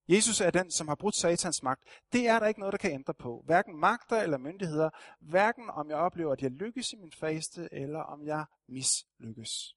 Jesus 0.10 0.42
er 0.42 0.52
den, 0.52 0.72
som 0.72 0.88
har 0.88 0.96
brudt 0.96 1.16
satans 1.16 1.64
magt. 1.64 1.84
Det 2.14 2.28
er 2.28 2.40
der 2.40 2.48
ikke 2.48 2.60
noget, 2.60 2.72
der 2.72 2.78
kan 2.78 2.92
ændre 2.92 3.14
på. 3.14 3.44
Hverken 3.46 3.80
magter 3.80 4.22
eller 4.22 4.38
myndigheder. 4.38 4.90
Hverken 5.20 5.70
om 5.70 5.90
jeg 5.90 5.98
oplever, 5.98 6.34
at 6.34 6.42
jeg 6.42 6.52
lykkes 6.52 6.94
i 6.94 6.96
min 6.96 7.12
faste, 7.12 7.70
eller 7.72 8.00
om 8.00 8.26
jeg 8.26 8.46
mislykkes. 8.68 9.76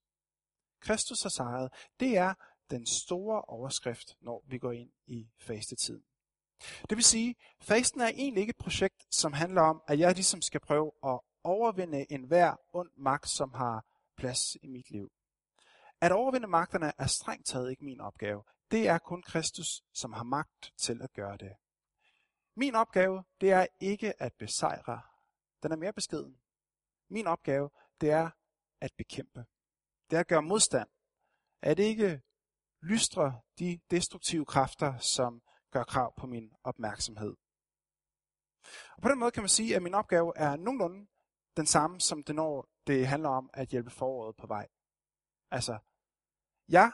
Kristus 0.80 1.22
har 1.22 1.30
sejret. 1.30 1.72
Det 2.00 2.16
er 2.16 2.34
den 2.70 2.86
store 2.86 3.42
overskrift, 3.42 4.16
når 4.20 4.44
vi 4.46 4.58
går 4.58 4.72
ind 4.72 4.90
i 5.06 5.28
fastetiden. 5.38 6.04
Det 6.90 6.96
vil 6.96 7.04
sige, 7.04 7.34
fasten 7.60 8.00
er 8.00 8.08
egentlig 8.08 8.40
ikke 8.40 8.50
et 8.50 8.64
projekt, 8.64 9.06
som 9.10 9.32
handler 9.32 9.62
om, 9.62 9.82
at 9.88 9.98
jeg 9.98 10.14
ligesom 10.14 10.42
skal 10.42 10.60
prøve 10.60 10.92
at 11.04 11.20
overvinde 11.44 12.12
enhver 12.12 12.56
ond 12.72 12.90
magt, 12.96 13.28
som 13.28 13.52
har 13.52 13.84
plads 14.16 14.56
i 14.62 14.66
mit 14.66 14.90
liv. 14.90 15.12
At 16.00 16.12
overvinde 16.12 16.46
magterne 16.46 16.92
er 16.98 17.06
strengt 17.06 17.46
taget 17.46 17.70
ikke 17.70 17.84
min 17.84 18.00
opgave. 18.00 18.42
Det 18.72 18.88
er 18.88 18.98
kun 18.98 19.22
Kristus, 19.22 19.82
som 19.92 20.12
har 20.12 20.22
magt 20.22 20.72
til 20.76 21.02
at 21.02 21.12
gøre 21.12 21.36
det. 21.36 21.56
Min 22.56 22.74
opgave, 22.74 23.24
det 23.40 23.50
er 23.50 23.66
ikke 23.80 24.22
at 24.22 24.32
besejre. 24.38 25.02
Den 25.62 25.72
er 25.72 25.76
mere 25.76 25.92
beskeden. 25.92 26.40
Min 27.08 27.26
opgave, 27.26 27.70
det 28.00 28.10
er 28.10 28.30
at 28.80 28.90
bekæmpe. 28.96 29.44
Det 30.10 30.16
er 30.16 30.20
at 30.20 30.26
gøre 30.26 30.42
modstand. 30.42 30.88
At 31.62 31.78
ikke 31.78 32.22
lystre 32.82 33.40
de 33.58 33.80
destruktive 33.90 34.46
kræfter, 34.46 34.98
som 34.98 35.42
gør 35.70 35.84
krav 35.84 36.14
på 36.16 36.26
min 36.26 36.52
opmærksomhed. 36.64 37.36
Og 38.96 39.02
på 39.02 39.08
den 39.08 39.18
måde 39.18 39.30
kan 39.30 39.42
man 39.42 39.48
sige, 39.48 39.76
at 39.76 39.82
min 39.82 39.94
opgave 39.94 40.32
er 40.36 40.56
nogenlunde 40.56 41.06
den 41.56 41.66
samme, 41.66 42.00
som 42.00 42.22
det 42.22 42.34
når 42.34 42.68
det 42.86 43.06
handler 43.06 43.28
om 43.28 43.50
at 43.52 43.68
hjælpe 43.68 43.90
foråret 43.90 44.36
på 44.36 44.46
vej. 44.46 44.68
Altså, 45.50 45.78
jeg 46.68 46.92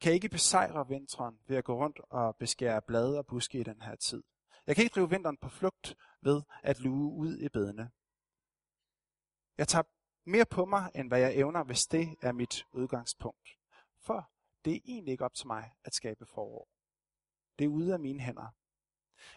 kan 0.00 0.12
ikke 0.12 0.28
besejre 0.28 0.88
vinteren 0.88 1.38
ved 1.46 1.56
at 1.56 1.64
gå 1.64 1.84
rundt 1.84 2.00
og 2.10 2.36
beskære 2.36 2.82
blade 2.82 3.18
og 3.18 3.26
buske 3.26 3.60
i 3.60 3.62
den 3.62 3.82
her 3.82 3.96
tid. 3.96 4.22
Jeg 4.66 4.76
kan 4.76 4.84
ikke 4.84 4.94
drive 4.94 5.10
vinteren 5.10 5.36
på 5.36 5.48
flugt 5.48 5.96
ved 6.20 6.42
at 6.62 6.80
luge 6.80 7.12
ud 7.12 7.38
i 7.38 7.48
bedene. 7.48 7.90
Jeg 9.58 9.68
tager 9.68 9.82
mere 10.24 10.46
på 10.46 10.64
mig, 10.64 10.90
end 10.94 11.08
hvad 11.08 11.20
jeg 11.20 11.36
evner, 11.36 11.64
hvis 11.64 11.86
det 11.86 12.16
er 12.22 12.32
mit 12.32 12.66
udgangspunkt. 12.72 13.58
For 13.98 14.30
det 14.64 14.74
er 14.76 14.80
egentlig 14.84 15.12
ikke 15.12 15.24
op 15.24 15.34
til 15.34 15.46
mig 15.46 15.72
at 15.84 15.94
skabe 15.94 16.26
forår. 16.26 16.68
Det 17.58 17.64
er 17.64 17.68
ude 17.68 17.92
af 17.92 18.00
mine 18.00 18.20
hænder. 18.20 18.54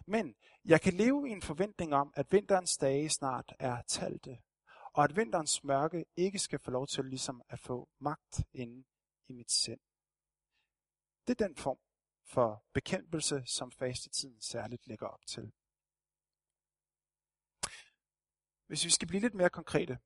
Men 0.06 0.36
jeg 0.66 0.82
kan 0.82 0.94
leve 0.94 1.30
i 1.30 1.32
en 1.32 1.42
forventning 1.42 1.94
om, 1.94 2.14
at 2.16 2.32
vinterens 2.32 2.78
dage 2.78 3.10
snart 3.10 3.54
er 3.60 3.82
talte, 3.82 4.38
og 4.94 5.04
at 5.04 5.16
vinterens 5.16 5.64
mørke 5.64 6.06
ikke 6.18 6.40
skal 6.40 6.60
få 6.60 6.72
lov 6.72 6.88
til 6.88 7.06
ligesom 7.06 7.42
at 7.50 7.60
få 7.60 7.90
magt 8.00 8.44
inde 8.54 8.84
i 9.28 9.34
mit 9.34 9.52
sind. 9.52 9.80
Det 11.30 11.42
er 11.42 11.48
den 11.48 11.56
form 11.56 11.80
for 12.26 12.66
bekæmpelse, 12.74 13.44
som 13.46 13.72
fastetiden 13.72 14.42
særligt 14.42 14.88
lægger 14.88 15.08
op 15.08 15.26
til. 15.26 15.52
Hvis 18.68 18.86
vi 18.86 18.90
skal 18.90 19.08
blive 19.08 19.22
lidt 19.22 19.34
mere 19.34 19.50
konkrete, 19.50 20.00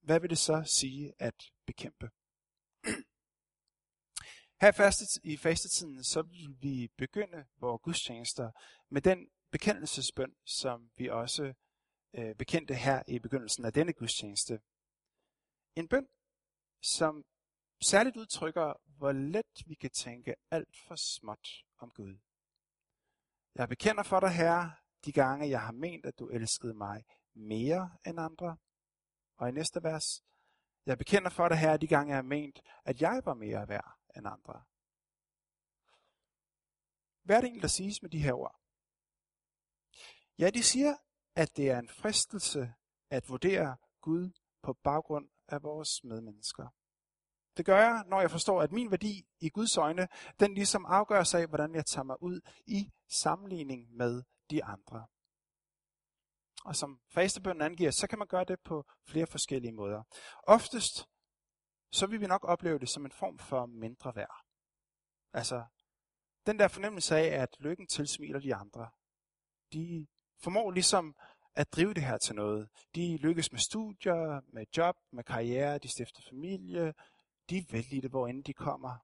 hvad 0.00 0.20
vil 0.20 0.30
det 0.30 0.38
så 0.38 0.62
sige 0.66 1.12
at 1.18 1.52
bekæmpe? 1.66 2.10
Her 4.62 5.20
i 5.24 5.36
fastetiden, 5.36 6.04
så 6.04 6.22
vil 6.22 6.56
vi 6.62 6.88
begynde 6.96 7.46
vores 7.56 7.82
gudstjenester 7.82 8.50
med 8.88 9.02
den 9.02 9.30
bekendelsesbøn, 9.50 10.36
som 10.44 10.90
vi 10.96 11.08
også 11.08 11.54
øh, 12.14 12.34
bekendte 12.34 12.74
her 12.74 13.02
i 13.08 13.18
begyndelsen 13.18 13.64
af 13.64 13.72
denne 13.72 13.92
gudstjeneste. 13.92 14.60
En 15.76 15.88
bøn, 15.88 16.08
som 16.82 17.24
særligt 17.80 18.16
udtrykker, 18.16 18.74
hvor 19.04 19.12
let 19.12 19.68
vi 19.68 19.74
kan 19.74 19.90
tænke 19.90 20.34
alt 20.50 20.76
for 20.88 20.94
småt 20.96 21.48
om 21.78 21.90
Gud. 21.90 22.18
Jeg 23.54 23.68
bekender 23.68 24.02
for 24.02 24.20
dig, 24.20 24.30
Herre, 24.30 24.74
de 25.04 25.12
gange 25.12 25.48
jeg 25.48 25.60
har 25.60 25.72
ment, 25.72 26.06
at 26.06 26.18
du 26.18 26.28
elskede 26.28 26.74
mig 26.74 27.04
mere 27.34 27.96
end 28.06 28.20
andre. 28.20 28.56
Og 29.36 29.48
i 29.48 29.52
næste 29.52 29.82
vers, 29.82 30.24
jeg 30.86 30.98
bekender 30.98 31.30
for 31.30 31.48
dig, 31.48 31.58
Herre, 31.58 31.76
de 31.76 31.86
gange 31.86 32.08
jeg 32.08 32.16
har 32.16 32.22
ment, 32.22 32.60
at 32.84 33.02
jeg 33.02 33.22
var 33.24 33.34
mere 33.34 33.68
værd 33.68 33.98
end 34.16 34.26
andre. 34.26 34.64
Hvad 37.22 37.36
er 37.36 37.40
det 37.40 37.46
egentlig, 37.46 37.62
der 37.62 37.68
siges 37.68 38.02
med 38.02 38.10
de 38.10 38.22
her 38.22 38.32
ord? 38.32 38.60
Ja, 40.38 40.50
de 40.50 40.62
siger, 40.62 40.96
at 41.34 41.56
det 41.56 41.70
er 41.70 41.78
en 41.78 41.88
fristelse 41.88 42.74
at 43.10 43.28
vurdere 43.28 43.76
Gud 44.00 44.30
på 44.62 44.72
baggrund 44.72 45.28
af 45.48 45.62
vores 45.62 46.04
medmennesker. 46.04 46.68
Det 47.56 47.66
gør 47.66 47.78
jeg, 47.78 48.04
når 48.06 48.20
jeg 48.20 48.30
forstår, 48.30 48.62
at 48.62 48.72
min 48.72 48.90
værdi 48.90 49.26
i 49.40 49.48
Guds 49.48 49.76
øjne, 49.76 50.08
den 50.40 50.54
ligesom 50.54 50.86
afgør 50.86 51.22
sig 51.22 51.40
af, 51.40 51.48
hvordan 51.48 51.74
jeg 51.74 51.86
tager 51.86 52.04
mig 52.04 52.22
ud 52.22 52.40
i 52.66 52.92
sammenligning 53.08 53.96
med 53.96 54.22
de 54.50 54.64
andre. 54.64 55.06
Og 56.64 56.76
som 56.76 57.00
fastebønden 57.10 57.62
angiver, 57.62 57.90
så 57.90 58.06
kan 58.06 58.18
man 58.18 58.28
gøre 58.28 58.44
det 58.44 58.60
på 58.60 58.84
flere 59.08 59.26
forskellige 59.26 59.72
måder. 59.72 60.02
Oftest, 60.42 61.08
så 61.92 62.06
vil 62.06 62.20
vi 62.20 62.26
nok 62.26 62.44
opleve 62.44 62.78
det 62.78 62.88
som 62.88 63.04
en 63.04 63.12
form 63.12 63.38
for 63.38 63.66
mindre 63.66 64.16
værd. 64.16 64.44
Altså, 65.32 65.64
den 66.46 66.58
der 66.58 66.68
fornemmelse 66.68 67.16
af, 67.16 67.42
at 67.42 67.56
lykken 67.60 67.86
tilsmiler 67.86 68.40
de 68.40 68.54
andre. 68.54 68.90
De 69.72 70.06
formår 70.42 70.70
ligesom 70.70 71.16
at 71.54 71.72
drive 71.72 71.94
det 71.94 72.02
her 72.02 72.18
til 72.18 72.34
noget. 72.34 72.68
De 72.94 73.16
lykkes 73.16 73.52
med 73.52 73.60
studier, 73.60 74.40
med 74.52 74.66
job, 74.76 74.96
med 75.12 75.24
karriere, 75.24 75.78
de 75.78 75.88
stifter 75.88 76.22
familie, 76.28 76.94
de 77.50 77.58
er 77.58 77.64
vældige, 77.70 78.08
hvor 78.08 78.28
end 78.28 78.44
de 78.44 78.54
kommer. 78.54 78.98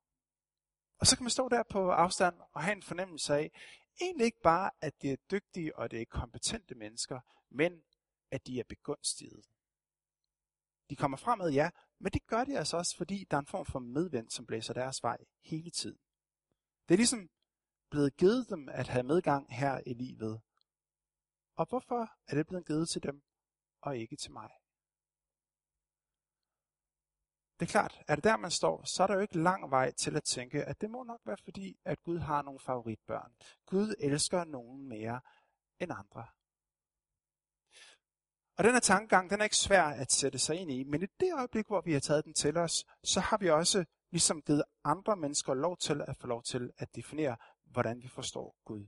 Og 0.98 1.06
så 1.06 1.16
kan 1.16 1.24
man 1.24 1.30
stå 1.30 1.48
der 1.48 1.62
på 1.62 1.90
afstand 1.90 2.40
og 2.52 2.62
have 2.62 2.76
en 2.76 2.82
fornemmelse 2.82 3.34
af, 3.34 3.52
egentlig 4.00 4.24
ikke 4.24 4.40
bare, 4.42 4.70
at 4.80 5.02
de 5.02 5.12
er 5.12 5.16
dygtige 5.30 5.78
og 5.78 5.90
det 5.90 6.00
er 6.00 6.04
kompetente 6.04 6.74
mennesker, 6.74 7.20
men 7.50 7.82
at 8.30 8.46
de 8.46 8.60
er 8.60 8.64
begunstigede. 8.68 9.42
De 10.90 10.96
kommer 10.96 11.16
fremad, 11.16 11.52
ja, 11.52 11.70
men 11.98 12.12
det 12.12 12.26
gør 12.26 12.44
de 12.44 12.58
altså 12.58 12.76
også, 12.76 12.96
fordi 12.96 13.26
der 13.30 13.36
er 13.36 13.40
en 13.40 13.46
form 13.46 13.66
for 13.66 13.78
medvind, 13.78 14.30
som 14.30 14.46
blæser 14.46 14.74
deres 14.74 15.02
vej 15.02 15.18
hele 15.42 15.70
tiden. 15.70 15.98
Det 16.88 16.94
er 16.94 16.98
ligesom 16.98 17.30
blevet 17.90 18.16
givet 18.16 18.50
dem 18.50 18.68
at 18.68 18.88
have 18.88 19.02
medgang 19.02 19.54
her 19.54 19.80
i 19.86 19.92
livet. 19.94 20.40
Og 21.56 21.66
hvorfor 21.68 22.10
er 22.26 22.34
det 22.34 22.46
blevet 22.46 22.66
givet 22.66 22.88
til 22.88 23.02
dem, 23.02 23.22
og 23.80 23.98
ikke 23.98 24.16
til 24.16 24.32
mig? 24.32 24.50
Det 27.60 27.66
er 27.66 27.70
klart, 27.70 28.02
at 28.08 28.24
der 28.24 28.36
man 28.36 28.50
står, 28.50 28.84
så 28.84 29.02
er 29.02 29.06
der 29.06 29.14
jo 29.14 29.20
ikke 29.20 29.38
lang 29.38 29.70
vej 29.70 29.90
til 29.90 30.16
at 30.16 30.24
tænke, 30.24 30.64
at 30.64 30.80
det 30.80 30.90
må 30.90 31.02
nok 31.02 31.20
være 31.24 31.36
fordi, 31.44 31.78
at 31.84 32.02
Gud 32.02 32.18
har 32.18 32.42
nogle 32.42 32.60
favoritbørn. 32.60 33.32
Gud 33.66 33.94
elsker 33.98 34.44
nogen 34.44 34.88
mere 34.88 35.20
end 35.80 35.92
andre. 35.92 36.26
Og 38.56 38.64
den 38.64 38.72
her 38.72 38.80
tankegang, 38.80 39.30
den 39.30 39.40
er 39.40 39.44
ikke 39.44 39.56
svær 39.56 39.82
at 39.82 40.12
sætte 40.12 40.38
sig 40.38 40.56
ind 40.56 40.70
i, 40.70 40.84
men 40.84 41.02
i 41.02 41.06
det 41.20 41.34
øjeblik, 41.34 41.66
hvor 41.66 41.80
vi 41.80 41.92
har 41.92 42.00
taget 42.00 42.24
den 42.24 42.34
til 42.34 42.56
os, 42.56 42.86
så 43.04 43.20
har 43.20 43.38
vi 43.38 43.50
også 43.50 43.84
ligesom 44.10 44.42
givet 44.42 44.64
andre 44.84 45.16
mennesker 45.16 45.54
lov 45.54 45.76
til 45.76 46.02
at 46.08 46.16
få 46.16 46.26
lov 46.26 46.42
til 46.42 46.72
at 46.78 46.94
definere, 46.94 47.36
hvordan 47.64 48.02
vi 48.02 48.08
forstår 48.08 48.56
Gud. 48.64 48.86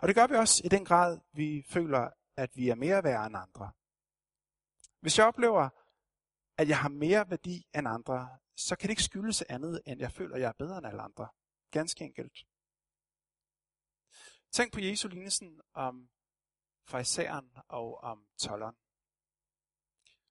Og 0.00 0.08
det 0.08 0.14
gør 0.14 0.26
vi 0.26 0.34
også 0.34 0.62
i 0.64 0.68
den 0.68 0.84
grad, 0.84 1.20
vi 1.32 1.64
føler, 1.68 2.10
at 2.36 2.50
vi 2.56 2.68
er 2.68 2.74
mere 2.74 3.04
værd 3.04 3.26
end 3.26 3.36
andre. 3.36 3.70
Hvis 5.00 5.18
jeg 5.18 5.26
oplever, 5.26 5.68
at 6.58 6.68
jeg 6.68 6.78
har 6.78 6.88
mere 6.88 7.30
værdi 7.30 7.66
end 7.74 7.88
andre, 7.88 8.38
så 8.56 8.76
kan 8.76 8.86
det 8.86 8.92
ikke 8.92 9.02
skyldes 9.02 9.42
andet, 9.42 9.82
end 9.86 10.00
jeg 10.00 10.12
føler, 10.12 10.34
at 10.34 10.40
jeg 10.40 10.48
er 10.48 10.52
bedre 10.58 10.78
end 10.78 10.86
alle 10.86 11.02
andre. 11.02 11.28
Ganske 11.70 12.04
enkelt. 12.04 12.46
Tænk 14.52 14.72
på 14.72 14.80
Jesu 14.80 15.08
lignelsen 15.08 15.60
om 15.74 16.08
farisæeren 16.88 17.50
og 17.68 17.98
om 17.98 18.26
tolleren. 18.38 18.76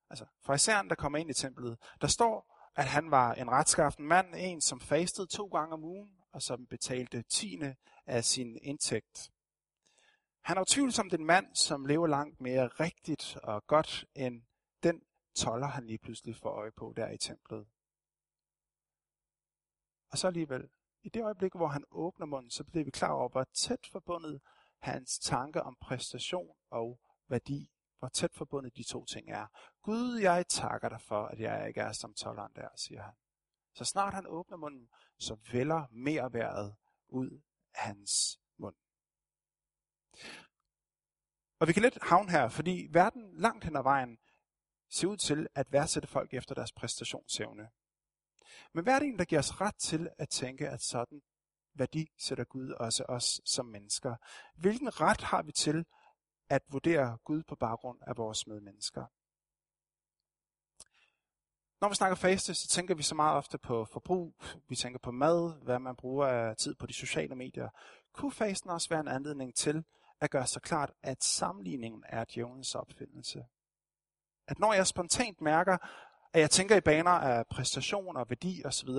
Altså, 0.10 0.26
farisæeren, 0.42 0.90
der 0.90 0.96
kommer 0.96 1.18
ind 1.18 1.30
i 1.30 1.34
templet, 1.34 1.78
der 2.02 2.08
står, 2.08 2.58
at 2.76 2.86
han 2.86 3.12
var 3.12 3.34
en 3.34 3.50
retskaften 3.50 4.08
mand, 4.08 4.36
en 4.36 4.62
som 4.62 4.80
fastede 4.80 5.28
to 5.28 5.48
gange 5.48 5.74
om 5.74 5.84
ugen, 5.84 6.18
og 6.32 6.42
som 6.42 6.68
betalte 6.68 7.22
tiende 7.22 7.76
af 8.06 8.24
sin 8.24 8.58
indtægt. 8.62 9.32
Han 10.42 10.58
er 10.58 10.62
utvivlsomt 10.62 11.14
en 11.14 11.26
mand, 11.26 11.56
som 11.56 11.86
lever 11.86 12.08
langt 12.08 12.42
mere 12.42 12.68
rigtigt 12.68 13.38
og 13.44 13.68
godt 13.68 14.06
end 14.16 14.44
den 14.84 15.02
toller, 15.38 15.68
han 15.68 15.88
lige 15.88 15.98
pludselig 15.98 16.36
får 16.36 16.50
øje 16.50 16.72
på 16.72 16.94
der 16.96 17.10
i 17.10 17.18
templet. 17.18 17.68
Og 20.10 20.18
så 20.18 20.28
alligevel, 20.28 20.70
i 21.04 21.10
det 21.10 21.24
øjeblik, 21.24 21.54
hvor 21.56 21.68
han 21.68 21.84
åbner 21.92 22.26
munden, 22.26 22.52
så 22.52 22.64
bliver 22.64 22.86
vi 22.86 22.92
klar 22.92 23.12
over, 23.12 23.30
hvor 23.30 23.44
tæt 23.44 23.88
forbundet 23.92 24.42
hans 24.80 25.20
tanke 25.20 25.64
om 25.64 25.78
præstation 25.82 26.56
og 26.70 27.00
værdi, 27.28 27.72
hvor 28.00 28.08
tæt 28.08 28.34
forbundet 28.34 28.78
de 28.78 28.84
to 28.84 29.06
ting 29.06 29.30
er. 29.30 29.48
Gud, 29.82 30.20
jeg 30.20 30.48
takker 30.48 30.90
dig 30.90 31.02
for, 31.02 31.26
at 31.26 31.40
jeg 31.40 31.68
ikke 31.68 31.82
er 31.82 31.92
som 31.92 32.14
tolleren 32.14 32.52
der, 32.56 32.70
siger 32.76 33.02
han. 33.02 33.14
Så 33.74 33.86
snart 33.86 34.14
han 34.14 34.28
åbner 34.28 34.58
munden, 34.58 34.90
så 35.20 35.38
vælger 35.52 35.88
mere 35.92 36.34
vejret 36.34 36.76
ud 37.08 37.42
af 37.74 37.82
hans 37.82 38.40
mund. 38.58 38.76
Og 41.60 41.68
vi 41.68 41.74
kan 41.74 41.82
lidt 41.82 41.98
havne 42.02 42.32
her, 42.32 42.50
fordi 42.50 42.88
verden 42.92 43.34
langt 43.34 43.64
hen 43.64 43.76
ad 43.76 43.84
vejen 43.84 44.18
ser 44.90 45.08
ud 45.08 45.18
til 45.18 45.48
at 45.56 45.72
værdsætte 45.72 46.08
folk 46.08 46.34
efter 46.34 46.56
deres 46.56 46.72
præstationsevne. 46.72 47.70
Men 48.74 48.84
hvad 48.84 48.94
er 48.94 49.00
det 49.00 49.06
egentlig, 49.06 49.20
der 49.20 49.26
giver 49.26 49.40
os 49.40 49.62
ret 49.62 49.76
til 49.76 50.10
at 50.18 50.30
tænke, 50.30 50.70
at 50.70 50.82
sådan 50.82 51.22
værdi 51.74 52.12
sætter 52.18 52.44
Gud 52.44 52.70
også 52.72 53.06
os 53.10 53.42
som 53.46 53.66
mennesker? 53.66 54.16
Hvilken 54.56 55.02
ret 55.02 55.22
har 55.22 55.44
vi 55.44 55.52
til 55.52 55.86
at 56.50 56.62
vurdere 56.68 57.18
Gud 57.24 57.44
på 57.44 57.56
baggrund 57.56 58.00
af 58.08 58.18
vores 58.18 58.48
medmennesker? 58.48 59.06
Når 61.82 61.90
vi 61.90 61.96
snakker 61.96 62.16
faste, 62.16 62.54
så 62.54 62.68
tænker 62.68 62.96
vi 62.96 63.04
så 63.04 63.16
meget 63.16 63.38
ofte 63.38 63.58
på 63.58 63.86
forbrug, 63.86 64.36
vi 64.70 64.76
tænker 64.76 65.00
på 65.00 65.12
mad, 65.12 65.64
hvad 65.64 65.80
man 65.80 65.96
bruger 65.96 66.28
af 66.28 66.56
tid 66.58 66.76
på 66.76 66.86
de 66.86 66.94
sociale 66.94 67.36
medier. 67.36 67.70
Kunne 68.14 68.32
fasten 68.32 68.70
også 68.70 68.90
være 68.90 69.00
en 69.00 69.08
anledning 69.08 69.56
til 69.56 69.84
at 70.22 70.32
gøre 70.32 70.48
sig 70.48 70.62
klart, 70.62 70.94
at 71.04 71.24
sammenligningen 71.24 72.04
er 72.08 72.26
djævelens 72.26 72.76
opfindelse? 72.76 73.46
At 74.48 74.60
når 74.60 74.74
jeg 74.74 74.88
spontant 74.88 75.42
mærker, 75.42 75.78
at 76.34 76.42
jeg 76.42 76.52
tænker 76.52 76.76
i 76.76 76.82
baner 76.82 77.12
af 77.12 77.48
præstation 77.48 78.18
og 78.18 78.30
værdi 78.30 78.62
osv., 78.66 78.90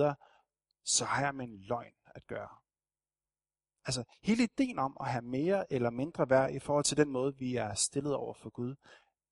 så 0.83 1.05
har 1.05 1.21
jeg 1.21 1.35
med 1.35 1.45
en 1.45 1.57
løgn 1.57 1.93
at 2.05 2.27
gøre. 2.27 2.49
Altså 3.85 4.03
hele 4.21 4.43
ideen 4.43 4.79
om 4.79 4.97
at 4.99 5.11
have 5.11 5.21
mere 5.21 5.73
eller 5.73 5.89
mindre 5.89 6.29
værd 6.29 6.53
i 6.53 6.59
forhold 6.59 6.85
til 6.85 6.97
den 6.97 7.09
måde, 7.09 7.37
vi 7.37 7.55
er 7.55 7.73
stillet 7.73 8.15
over 8.15 8.33
for 8.33 8.49
Gud, 8.49 8.75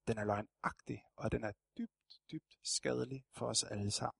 den 0.08 0.18
er 0.18 0.24
løgnagtig, 0.26 1.04
og 1.16 1.32
den 1.32 1.44
er 1.44 1.52
dybt, 1.78 2.20
dybt 2.32 2.58
skadelig 2.64 3.26
for 3.32 3.48
os 3.48 3.64
alle 3.64 3.92
sammen. 3.92 4.20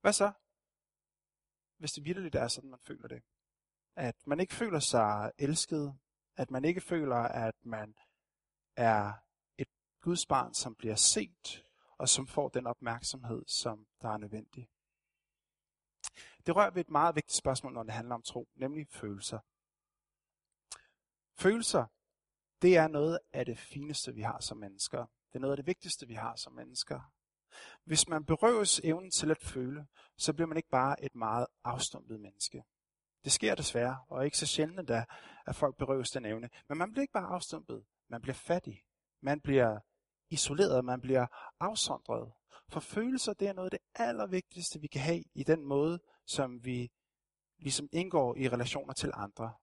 Hvad 0.00 0.12
så? 0.12 0.32
Hvis 1.78 1.92
det 1.92 2.04
virkelig 2.04 2.34
er 2.34 2.48
sådan, 2.48 2.70
man 2.70 2.80
føler 2.86 3.08
det. 3.08 3.22
At 3.96 4.26
man 4.26 4.40
ikke 4.40 4.54
føler 4.54 4.78
sig 4.78 5.32
elsket, 5.38 5.98
at 6.36 6.50
man 6.50 6.64
ikke 6.64 6.80
føler, 6.80 7.16
at 7.16 7.54
man 7.62 7.94
er 8.76 9.12
et 9.58 9.68
Guds 10.00 10.26
barn, 10.26 10.54
som 10.54 10.74
bliver 10.74 10.94
set, 10.94 11.64
og 11.98 12.08
som 12.08 12.26
får 12.26 12.48
den 12.48 12.66
opmærksomhed, 12.66 13.44
som 13.46 13.86
der 14.02 14.08
er 14.08 14.16
nødvendig. 14.16 14.68
Det 16.46 16.56
rører 16.56 16.70
ved 16.70 16.80
et 16.80 16.90
meget 16.90 17.14
vigtigt 17.14 17.36
spørgsmål, 17.36 17.72
når 17.72 17.82
det 17.82 17.92
handler 17.92 18.14
om 18.14 18.22
tro, 18.22 18.48
nemlig 18.54 18.88
følelser. 18.90 19.38
Følelser, 21.38 21.86
det 22.62 22.76
er 22.76 22.88
noget 22.88 23.18
af 23.32 23.46
det 23.46 23.58
fineste, 23.58 24.14
vi 24.14 24.20
har 24.20 24.40
som 24.40 24.56
mennesker. 24.56 25.06
Det 25.32 25.34
er 25.34 25.38
noget 25.38 25.52
af 25.52 25.56
det 25.56 25.66
vigtigste, 25.66 26.06
vi 26.06 26.14
har 26.14 26.36
som 26.36 26.52
mennesker. 26.52 27.00
Hvis 27.84 28.08
man 28.08 28.24
berøves 28.24 28.80
evnen 28.84 29.10
til 29.10 29.30
at 29.30 29.38
føle, 29.38 29.86
så 30.16 30.32
bliver 30.32 30.46
man 30.46 30.56
ikke 30.56 30.68
bare 30.68 31.04
et 31.04 31.14
meget 31.14 31.46
afstumpet 31.64 32.20
menneske. 32.20 32.64
Det 33.24 33.32
sker 33.32 33.54
desværre, 33.54 33.98
og 34.08 34.24
ikke 34.24 34.38
så 34.38 34.46
sjældent 34.46 34.88
da, 34.88 35.04
at 35.46 35.56
folk 35.56 35.76
berøves 35.76 36.10
den 36.10 36.26
evne. 36.26 36.50
Men 36.68 36.78
man 36.78 36.90
bliver 36.90 37.02
ikke 37.02 37.12
bare 37.12 37.34
afstumpet, 37.34 37.84
man 38.08 38.22
bliver 38.22 38.34
fattig. 38.34 38.82
Man 39.22 39.40
bliver 39.40 39.80
isoleret, 40.30 40.84
man 40.84 41.00
bliver 41.00 41.26
afsondret. 41.60 42.32
For 42.68 42.80
følelser, 42.80 43.32
det 43.32 43.48
er 43.48 43.52
noget 43.52 43.66
af 43.66 43.78
det 43.78 44.04
allervigtigste, 44.04 44.80
vi 44.80 44.86
kan 44.86 45.00
have 45.00 45.24
i 45.34 45.42
den 45.42 45.64
måde, 45.64 46.00
som 46.26 46.64
vi 46.64 46.90
ligesom 47.58 47.88
indgår 47.92 48.36
i 48.36 48.48
relationer 48.48 48.92
til 48.92 49.10
andre. 49.14 49.54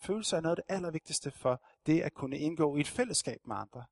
Følelser 0.00 0.36
er 0.36 0.40
noget 0.40 0.58
af 0.58 0.64
det 0.64 0.74
allervigtigste 0.74 1.30
for 1.30 1.62
det 1.86 2.02
at 2.02 2.14
kunne 2.14 2.38
indgå 2.38 2.76
i 2.76 2.80
et 2.80 2.88
fællesskab 2.88 3.46
med 3.46 3.56
andre. 3.56 3.84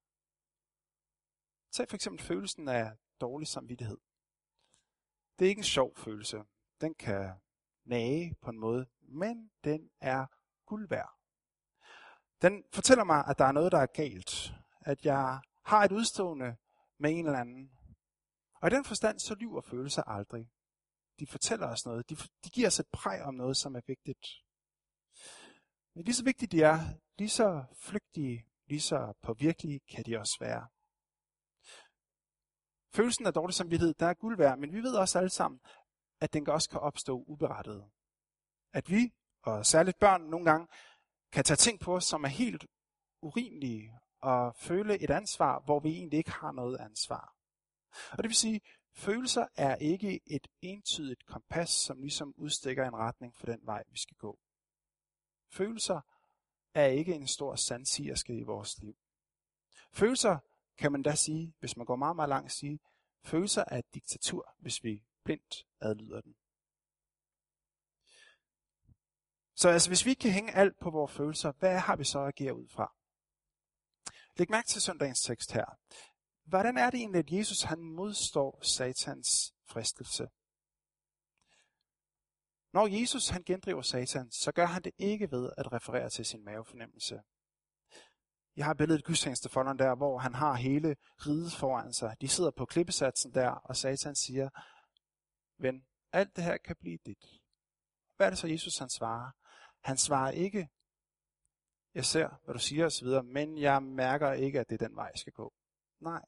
Tag 1.73 1.89
for 1.89 1.95
eksempel 1.95 2.25
følelsen 2.25 2.69
af 2.69 2.97
dårlig 3.21 3.49
samvittighed. 3.49 3.99
Det 5.39 5.45
er 5.45 5.49
ikke 5.49 5.61
en 5.61 5.65
sjov 5.65 5.97
følelse. 5.97 6.45
Den 6.81 6.95
kan 6.95 7.33
nage 7.85 8.35
på 8.43 8.51
en 8.51 8.59
måde, 8.59 8.87
men 9.01 9.51
den 9.65 9.91
er 10.01 10.27
guld 10.67 10.89
værd. 10.89 11.11
Den 12.43 12.65
fortæller 12.73 13.05
mig, 13.05 13.25
at 13.27 13.39
der 13.39 13.45
er 13.45 13.53
noget, 13.53 13.73
der 13.73 13.79
er 13.79 13.87
galt. 13.87 14.53
At 14.81 15.05
jeg 15.05 15.41
har 15.65 15.85
et 15.85 15.93
udstående 15.93 16.57
med 16.99 17.11
en 17.11 17.27
eller 17.27 17.39
anden. 17.39 17.71
Og 18.61 18.69
i 18.69 18.75
den 18.75 18.85
forstand, 18.85 19.19
så 19.19 19.35
lyver 19.35 19.61
følelser 19.61 20.03
aldrig. 20.03 20.51
De 21.19 21.27
fortæller 21.27 21.67
os 21.67 21.87
noget. 21.87 22.11
De, 22.11 22.17
de 22.17 22.51
giver 22.51 22.67
os 22.67 22.81
et 22.81 22.87
præg 22.93 23.23
om 23.23 23.35
noget, 23.35 23.57
som 23.57 23.77
er 23.77 23.81
vigtigt. 23.87 24.27
Men 25.95 26.05
lige 26.05 26.15
så 26.15 26.25
vigtigt 26.25 26.53
de 26.53 26.63
er, 26.63 26.79
lige 27.19 27.29
så 27.29 27.65
flygtige, 27.81 28.47
lige 28.67 28.81
så 28.81 29.13
påvirkelige 29.23 29.81
kan 29.81 30.05
de 30.05 30.19
også 30.19 30.37
være. 30.41 30.67
Følelsen 32.95 33.27
af 33.27 33.33
dårlig 33.33 33.55
samvittighed, 33.55 33.95
der 33.95 34.07
er 34.07 34.15
guld 34.15 34.37
værd, 34.37 34.59
men 34.59 34.73
vi 34.73 34.83
ved 34.83 34.95
også 34.97 35.19
alle 35.19 35.31
sammen, 35.31 35.61
at 36.25 36.33
den 36.33 36.49
også 36.49 36.71
kan 36.71 36.81
opstå 36.81 37.25
uberettet. 37.27 37.85
At 38.73 38.91
vi, 38.91 39.13
og 39.43 39.67
særligt 39.67 39.99
børn 39.99 40.23
nogle 40.23 40.51
gange, 40.51 40.67
kan 41.33 41.45
tage 41.45 41.57
ting 41.57 41.81
på 41.81 41.97
os, 41.97 42.05
som 42.05 42.25
er 42.25 42.29
helt 42.29 42.67
urimelige, 43.23 43.99
og 44.21 44.57
føle 44.57 44.99
et 44.99 45.11
ansvar, 45.11 45.61
hvor 45.61 45.81
vi 45.81 45.89
egentlig 45.89 46.19
ikke 46.19 46.31
har 46.31 46.53
noget 46.53 46.79
ansvar. 46.81 47.37
Og 48.11 48.19
det 48.19 48.29
vil 48.29 48.35
sige, 48.35 48.61
følelser 48.95 49.47
er 49.57 49.77
ikke 49.77 50.21
et 50.27 50.47
entydigt 50.63 51.27
kompas, 51.27 51.71
som 51.71 52.01
ligesom 52.01 52.35
udstikker 52.37 52.89
en 52.89 52.97
retning 52.97 53.37
for 53.37 53.47
den 53.47 53.61
vej, 53.63 53.83
vi 53.91 53.99
skal 53.99 54.17
gå. 54.17 54.39
Følelser 55.51 56.01
er 56.75 56.87
ikke 56.87 57.15
en 57.15 57.27
stor 57.27 57.55
sandsigerske 57.57 58.39
i 58.39 58.43
vores 58.43 58.79
liv. 58.79 58.97
Følelser, 59.93 60.39
kan 60.79 60.93
man 60.93 61.03
da 61.03 61.15
sige, 61.15 61.55
hvis 61.59 61.77
man 61.77 61.87
går 61.87 61.97
meget, 61.97 62.17
meget 62.17 62.29
langt, 62.29 62.53
sige, 62.53 62.79
følelser 63.23 63.65
er 63.67 63.79
et 63.79 63.95
diktatur, 63.95 64.55
hvis 64.59 64.85
vi 64.85 65.03
blindt 65.25 65.67
adlyder 65.81 66.21
den. 66.21 66.35
Så 69.57 69.69
altså, 69.69 69.91
hvis 69.91 70.05
vi 70.05 70.11
ikke 70.11 70.21
kan 70.21 70.31
hænge 70.31 70.55
alt 70.55 70.79
på 70.81 70.91
vores 70.91 71.13
følelser, 71.13 71.53
hvad 71.59 71.79
har 71.79 71.97
vi 71.97 72.05
så 72.05 72.21
at 72.21 72.29
agere 72.29 72.57
ud 72.57 72.69
fra? 72.69 72.95
Læg 74.37 74.51
mærke 74.51 74.69
til 74.69 74.83
søndagens 74.83 75.21
tekst 75.21 75.53
her. 75.53 75.65
Hvordan 76.45 76.77
er 76.77 76.91
det 76.91 76.99
egentlig, 76.99 77.19
at 77.19 77.33
Jesus 77.39 77.63
han 77.63 77.79
modstår 77.79 78.61
satans 78.63 79.55
fristelse? 79.69 80.29
Når 82.73 83.01
Jesus 83.01 83.29
han 83.29 83.43
gendriver 83.43 83.83
satan, 83.83 84.31
så 84.31 84.53
gør 84.53 84.67
han 84.67 84.83
det 84.83 84.93
ikke 84.99 85.31
ved 85.31 85.51
at 85.59 85.73
referere 85.73 86.11
til 86.11 86.25
sin 86.25 86.45
mavefornemmelse. 86.45 87.21
Jeg 88.57 88.65
har 88.65 88.75
billedet 88.75 89.05
gudstjeneste 89.05 89.49
der, 89.49 89.97
hvor 89.97 90.19
han 90.19 90.35
har 90.35 90.55
hele 90.55 90.97
riget 91.19 91.53
foran 91.53 91.93
sig. 91.93 92.17
De 92.21 92.29
sidder 92.29 92.51
på 92.51 92.65
klippesatsen 92.65 93.35
der, 93.35 93.51
og 93.51 93.77
satan 93.77 94.15
siger, 94.15 94.49
ven, 95.59 95.87
alt 96.13 96.37
det 96.37 96.45
her 96.45 96.57
kan 96.57 96.77
blive 96.77 96.99
dit. 97.07 97.41
Hvad 98.17 98.27
er 98.27 98.31
det 98.31 98.39
så, 98.39 98.47
Jesus 98.47 98.79
han 98.79 98.91
svarer? 98.91 99.31
Han 99.81 99.97
svarer 99.97 100.31
ikke, 100.31 100.69
jeg 101.95 102.05
ser, 102.05 102.41
hvad 102.45 102.55
du 102.55 102.61
siger 102.61 102.87
osv., 102.87 103.09
men 103.25 103.59
jeg 103.59 103.83
mærker 103.83 104.33
ikke, 104.33 104.61
at 104.61 104.69
det 104.71 104.83
er 104.83 104.89
den 104.89 104.97
vej, 104.97 105.11
jeg 105.15 105.19
skal 105.19 105.33
gå. 105.33 105.53
Nej, 106.01 106.25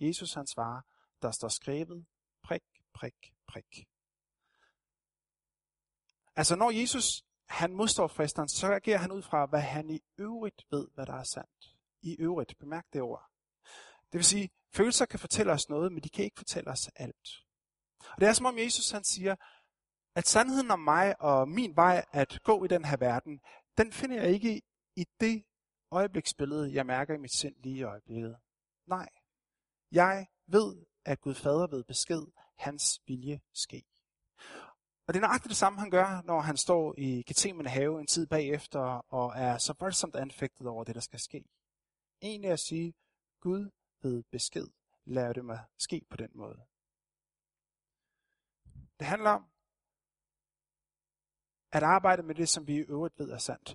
Jesus 0.00 0.34
han 0.34 0.46
svarer, 0.46 0.80
der 1.22 1.30
står 1.30 1.48
skrevet, 1.48 2.06
prik, 2.42 2.62
prik, 2.94 3.34
prik. 3.46 3.88
Altså 6.36 6.56
når 6.56 6.70
Jesus 6.70 7.24
han 7.52 7.72
modstår 7.72 8.06
fristeren, 8.06 8.48
så 8.48 8.72
agerer 8.72 8.98
han 8.98 9.12
ud 9.12 9.22
fra, 9.22 9.46
hvad 9.46 9.60
han 9.60 9.90
i 9.90 10.00
øvrigt 10.18 10.66
ved, 10.70 10.88
hvad 10.94 11.06
der 11.06 11.14
er 11.14 11.22
sandt. 11.22 11.76
I 12.02 12.16
øvrigt, 12.18 12.58
bemærk 12.58 12.86
det 12.92 13.02
ord. 13.02 13.30
Det 14.12 14.18
vil 14.18 14.24
sige, 14.24 14.50
følelser 14.70 15.06
kan 15.06 15.18
fortælle 15.18 15.52
os 15.52 15.68
noget, 15.68 15.92
men 15.92 16.02
de 16.02 16.08
kan 16.08 16.24
ikke 16.24 16.36
fortælle 16.36 16.70
os 16.70 16.88
alt. 16.96 17.41
Og 18.10 18.20
det 18.20 18.28
er 18.28 18.32
som 18.32 18.46
om 18.46 18.58
Jesus 18.58 18.90
han 18.90 19.04
siger, 19.04 19.36
at 20.14 20.28
sandheden 20.28 20.70
om 20.70 20.80
mig 20.80 21.20
og 21.20 21.48
min 21.48 21.76
vej 21.76 22.04
at 22.12 22.38
gå 22.44 22.64
i 22.64 22.68
den 22.68 22.84
her 22.84 22.96
verden, 22.96 23.40
den 23.78 23.92
finder 23.92 24.22
jeg 24.22 24.30
ikke 24.30 24.62
i 24.96 25.04
det 25.20 25.44
øjebliksbillede, 25.90 26.74
jeg 26.74 26.86
mærker 26.86 27.14
i 27.14 27.18
mit 27.18 27.32
sind 27.32 27.56
lige 27.62 27.76
i 27.76 27.82
øjeblikket. 27.82 28.36
Nej, 28.86 29.08
jeg 29.92 30.26
ved, 30.46 30.84
at 31.04 31.20
Gud 31.20 31.34
Fader 31.34 31.66
ved 31.66 31.84
besked, 31.84 32.22
hans 32.56 33.00
vilje 33.06 33.40
ske. 33.52 33.84
Og 35.06 35.14
det 35.14 35.16
er 35.16 35.26
nøjagtigt 35.26 35.48
det 35.48 35.56
samme, 35.56 35.78
han 35.78 35.90
gør, 35.90 36.22
når 36.24 36.40
han 36.40 36.56
står 36.56 36.94
i 36.98 37.22
Gethsemane 37.22 37.68
have 37.68 38.00
en 38.00 38.06
tid 38.06 38.26
bagefter 38.26 38.80
og 39.12 39.32
er 39.36 39.58
så 39.58 39.74
voldsomt 39.80 40.16
anfægtet 40.16 40.66
over 40.66 40.84
det, 40.84 40.94
der 40.94 41.00
skal 41.00 41.18
ske. 41.18 41.44
Egentlig 42.22 42.50
at 42.50 42.60
sige, 42.60 42.94
Gud 43.40 43.70
ved 44.02 44.22
besked, 44.32 44.66
lad 45.04 45.34
det 45.34 45.44
mig 45.44 45.64
ske 45.78 46.06
på 46.10 46.16
den 46.16 46.30
måde. 46.34 46.64
Det 49.02 49.08
handler 49.08 49.30
om 49.30 49.44
at 51.72 51.82
arbejde 51.82 52.22
med 52.22 52.34
det, 52.34 52.48
som 52.48 52.66
vi 52.66 52.74
i 52.74 52.86
øvrigt 52.88 53.18
ved 53.18 53.30
er 53.30 53.38
sandt. 53.38 53.74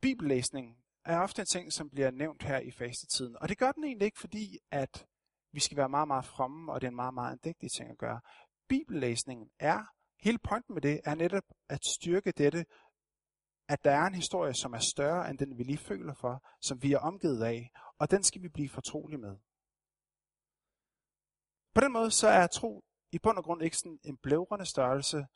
Bibellæsning 0.00 0.78
er 1.04 1.20
ofte 1.20 1.42
en 1.42 1.46
ting, 1.46 1.72
som 1.72 1.90
bliver 1.90 2.10
nævnt 2.10 2.42
her 2.42 2.58
i 2.58 2.70
fastetiden. 2.70 3.36
Og 3.40 3.48
det 3.48 3.58
gør 3.58 3.72
den 3.72 3.84
egentlig 3.84 4.06
ikke, 4.06 4.20
fordi 4.20 4.58
at 4.70 5.06
vi 5.52 5.60
skal 5.60 5.76
være 5.76 5.88
meget, 5.88 6.08
meget 6.08 6.24
fromme, 6.24 6.72
og 6.72 6.80
det 6.80 6.86
er 6.86 6.90
en 6.90 6.96
meget, 6.96 7.14
meget 7.14 7.32
andægtig 7.32 7.70
ting 7.70 7.90
at 7.90 7.98
gøre. 7.98 8.20
Bibellæsningen 8.68 9.50
er, 9.58 9.84
hele 10.20 10.38
pointen 10.38 10.74
med 10.74 10.82
det, 10.82 11.00
er 11.04 11.14
netop 11.14 11.44
at 11.68 11.84
styrke 11.84 12.32
dette, 12.32 12.64
at 13.68 13.84
der 13.84 13.90
er 13.90 14.06
en 14.06 14.14
historie, 14.14 14.54
som 14.54 14.72
er 14.72 14.78
større 14.78 15.30
end 15.30 15.38
den, 15.38 15.58
vi 15.58 15.62
lige 15.62 15.78
føler 15.78 16.14
for, 16.14 16.44
som 16.60 16.82
vi 16.82 16.92
er 16.92 16.98
omgivet 16.98 17.42
af, 17.42 17.70
og 17.98 18.10
den 18.10 18.22
skal 18.22 18.42
vi 18.42 18.48
blive 18.48 18.68
fortrolige 18.68 19.18
med. 19.18 19.36
På 21.74 21.80
den 21.80 21.92
måde 21.92 22.10
så 22.10 22.28
er 22.28 22.46
tro 22.46 22.84
i 23.12 23.18
bund 23.18 23.38
og 23.38 23.44
grund 23.44 23.62
ikke 23.62 23.76
sådan 23.76 24.00
en 24.04 24.16
blævrende 24.16 24.66
størrelse 24.66 25.26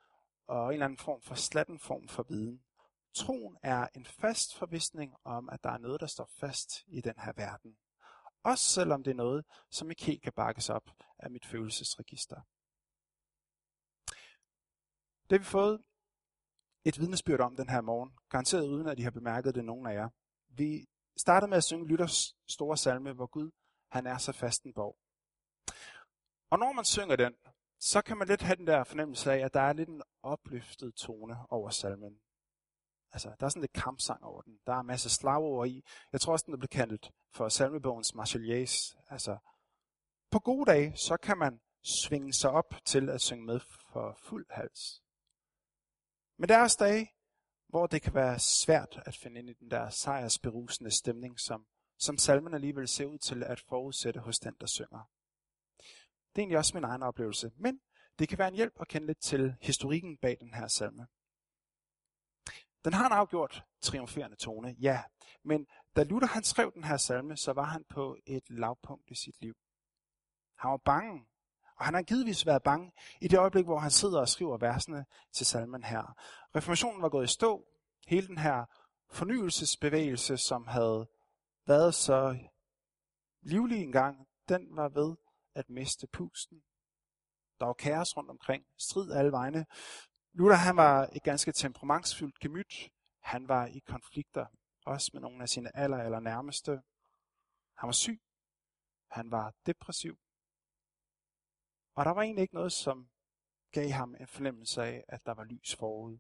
og 0.47 0.67
en 0.67 0.73
eller 0.73 0.85
anden 0.85 0.99
form 0.99 1.23
for 1.23 1.35
slatten 1.35 1.79
form 1.79 2.09
for 2.09 2.23
viden. 2.23 2.63
troen 3.15 3.57
er 3.63 3.89
en 3.95 4.07
fast 4.07 4.57
forvisning 4.57 5.15
om, 5.25 5.49
at 5.49 5.65
der 5.65 5.71
er 5.71 5.79
noget, 5.79 6.01
der 6.01 6.07
står 6.07 6.31
fast 6.41 6.85
i 6.87 7.01
den 7.01 7.15
her 7.19 7.33
verden. 7.37 7.77
Også 8.43 8.65
selvom 8.65 9.03
det 9.03 9.11
er 9.11 9.15
noget, 9.15 9.45
som 9.71 9.91
ikke 9.91 10.05
helt 10.05 10.23
kan 10.23 10.33
bakkes 10.33 10.71
op 10.71 10.91
af 11.19 11.31
mit 11.31 11.47
følelsesregister. 11.47 12.41
Det 15.31 15.33
har 15.33 15.39
vi 15.39 15.45
fået 15.45 15.83
et 16.85 16.99
vidnesbyrd 17.01 17.41
om 17.41 17.57
den 17.57 17.69
her 17.69 17.81
morgen, 17.81 18.19
garanteret 18.31 18.69
uden 18.69 18.89
at 18.89 18.99
I 18.99 19.03
har 19.03 19.11
bemærket 19.11 19.55
det 19.55 19.65
nogen 19.65 19.87
af 19.87 19.95
jer. 19.95 20.09
Vi 20.49 20.87
startede 21.17 21.49
med 21.49 21.57
at 21.57 21.65
synge 21.65 21.89
Lytters 21.89 22.37
store 22.49 22.77
salme, 22.77 23.13
hvor 23.13 23.27
Gud 23.27 23.51
han 23.91 24.07
er 24.07 24.19
så 24.19 24.33
fast 24.33 24.65
en 24.65 24.75
borg. 24.75 24.99
Og 26.51 26.59
når 26.59 26.73
man 26.73 26.85
synger 26.85 27.17
den, 27.17 27.35
så 27.79 28.03
kan 28.03 28.17
man 28.17 28.29
lidt 28.29 28.43
have 28.43 28.57
den 28.57 28.67
der 28.67 28.85
fornemmelse 28.85 29.33
af, 29.33 29.39
at 29.39 29.55
der 29.55 29.61
er 29.61 29.73
lidt 29.73 29.89
en 29.89 30.03
opløftet 30.23 30.95
tone 30.95 31.37
over 31.51 31.71
salmen. 31.71 32.21
Altså, 33.13 33.33
der 33.41 33.47
er 33.47 33.51
sådan 33.51 33.61
lidt 33.61 33.73
kampsang 33.73 34.25
over 34.25 34.43
den. 34.43 34.59
Der 34.67 34.73
er 34.73 34.81
en 34.81 34.87
masse 34.87 35.11
slagord 35.11 35.69
i. 35.69 35.85
Jeg 36.13 36.21
tror 36.21 36.33
også, 36.33 36.45
den 36.47 36.55
er 36.55 36.59
blevet 36.59 36.71
kaldt 36.71 37.11
for 37.33 37.49
salmebogens 37.49 38.15
Marseillaise. 38.15 38.97
Altså, 39.11 39.39
på 40.31 40.39
gode 40.39 40.71
dage, 40.71 40.97
så 40.97 41.17
kan 41.17 41.39
man 41.39 41.61
svinge 41.83 42.33
sig 42.33 42.51
op 42.51 42.75
til 42.85 43.11
at 43.11 43.21
synge 43.21 43.45
med 43.45 43.61
for 43.93 44.19
fuld 44.23 44.47
hals. 44.51 45.03
Men 46.39 46.49
der 46.49 46.57
er 46.57 46.63
også 46.63 46.77
dage, 46.81 47.13
hvor 47.69 47.87
det 47.87 48.03
kan 48.03 48.15
være 48.15 48.39
svært 48.39 49.03
at 49.07 49.17
finde 49.17 49.39
ind 49.39 49.51
i 49.51 49.53
den 49.53 49.71
der 49.71 49.91
sejrsberusende 49.91 50.91
stemning, 50.91 51.41
som, 51.41 51.67
som 51.99 52.19
salmen 52.19 52.55
alligevel 52.55 52.89
ser 52.89 53.07
ud 53.07 53.19
til 53.19 53.43
at 53.43 53.61
forudsætte 53.61 54.21
hos 54.21 54.39
den, 54.39 54.55
der 54.61 54.67
synger. 54.67 55.11
Det 56.37 56.43
er 56.43 56.45
egentlig 56.45 56.59
også 56.59 56.77
min 56.77 56.85
egen 56.85 57.03
oplevelse, 57.03 57.51
men 57.57 57.81
det 58.19 58.29
kan 58.29 58.39
være 58.39 58.49
en 58.49 58.55
hjælp 58.55 58.75
at 58.81 58.89
kende 58.89 59.07
lidt 59.07 59.21
til 59.21 59.57
historikken 59.61 60.17
bag 60.17 60.37
den 60.41 60.55
her 60.55 60.67
salme. 60.67 61.07
Den 62.85 62.93
har 62.93 63.07
en 63.07 63.13
afgjort 63.13 63.65
triumferende 63.81 64.37
tone, 64.37 64.77
ja, 64.81 65.03
men 65.45 65.67
da 65.97 66.03
Luther 66.03 66.29
han 66.29 66.45
skrev 66.45 66.73
den 66.75 66.85
her 66.85 66.97
salme, 66.97 67.37
så 67.37 67.53
var 67.53 67.65
han 67.65 67.85
på 67.89 68.17
et 68.27 68.51
lavpunkt 68.51 69.11
i 69.11 69.15
sit 69.15 69.41
liv. 69.41 69.55
Han 70.59 70.71
var 70.71 70.77
bange, 70.77 71.27
og 71.77 71.85
han 71.85 71.95
har 71.95 72.03
givetvis 72.03 72.47
været 72.47 72.63
bange 72.63 72.93
i 73.21 73.29
det 73.29 73.39
øjeblik, 73.39 73.65
hvor 73.65 73.79
han 73.79 73.91
sidder 73.91 74.21
og 74.21 74.29
skriver 74.29 74.59
versene 74.59 75.07
til 75.33 75.47
salmen 75.47 75.85
her. 75.85 76.15
Reformationen 76.57 77.03
var 77.03 77.09
gået 77.09 77.25
i 77.25 77.33
stå. 77.33 77.67
Hele 78.07 78.27
den 78.27 78.39
her 78.39 78.65
fornyelsesbevægelse, 79.11 80.37
som 80.37 80.67
havde 80.67 81.09
været 81.67 81.95
så 81.95 82.39
livlig 83.43 83.83
engang, 83.83 84.27
den 84.49 84.77
var 84.77 84.89
ved 84.89 85.17
at 85.57 85.71
miste 85.71 86.07
pusten. 86.07 86.63
Der 87.61 87.67
var 87.67 87.73
kaos 87.73 88.17
rundt 88.17 88.31
omkring, 88.31 88.67
strid 88.79 89.13
alle 89.13 89.33
vegne. 89.33 89.67
Luther 90.33 90.57
han 90.57 90.77
var 90.77 91.09
et 91.13 91.23
ganske 91.23 91.53
temperamentsfyldt 91.53 92.39
gemyt. 92.41 92.91
Han 93.21 93.49
var 93.49 93.67
i 93.67 93.79
konflikter, 93.79 94.47
også 94.87 95.11
med 95.13 95.21
nogle 95.21 95.43
af 95.43 95.49
sine 95.49 95.77
aller, 95.77 95.99
aller 95.99 96.21
nærmeste. 96.21 96.71
Han 97.77 97.87
var 97.87 97.93
syg. 97.93 98.21
Han 99.11 99.31
var 99.31 99.55
depressiv. 99.67 100.19
Og 101.95 102.05
der 102.05 102.11
var 102.11 102.23
egentlig 102.23 102.43
ikke 102.43 102.55
noget, 102.55 102.73
som 102.73 103.09
gav 103.73 103.89
ham 103.91 104.15
en 104.21 104.27
fornemmelse 104.27 104.83
af, 104.83 105.05
at 105.09 105.27
der 105.27 105.35
var 105.35 105.45
lys 105.45 105.77
forud. 105.77 106.19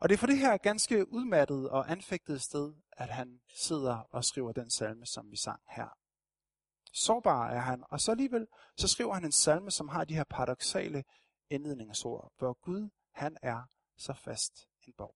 Og 0.00 0.08
det 0.08 0.14
er 0.14 0.18
for 0.18 0.26
det 0.26 0.38
her 0.38 0.56
ganske 0.56 1.12
udmattede 1.12 1.70
og 1.70 1.90
anfægtede 1.90 2.38
sted, 2.38 2.74
at 2.92 3.08
han 3.08 3.40
sidder 3.48 3.96
og 3.96 4.24
skriver 4.24 4.52
den 4.52 4.70
salme, 4.70 5.06
som 5.06 5.30
vi 5.30 5.36
sang 5.36 5.62
her. 5.68 6.03
Sårbar 6.94 7.50
er 7.50 7.60
han, 7.60 7.84
og 7.90 8.00
så 8.00 8.10
alligevel, 8.10 8.46
så 8.76 8.88
skriver 8.88 9.14
han 9.14 9.24
en 9.24 9.32
salme, 9.32 9.70
som 9.70 9.88
har 9.88 10.04
de 10.04 10.14
her 10.14 10.24
paradoxale 10.24 11.04
indledningsord, 11.50 12.32
hvor 12.38 12.58
Gud, 12.62 12.90
han 13.14 13.36
er 13.42 13.62
så 13.96 14.12
fast 14.12 14.68
en 14.86 14.92
borg. 14.98 15.14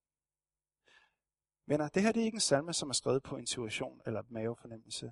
Men 1.67 1.79
det 1.79 2.01
her 2.03 2.11
det 2.11 2.21
er 2.21 2.25
ikke 2.25 2.35
en 2.35 2.41
salme, 2.41 2.73
som 2.73 2.89
er 2.89 2.93
skrevet 2.93 3.23
på 3.23 3.37
intuition 3.37 4.01
eller 4.05 4.23
mavefornemmelse. 4.29 5.11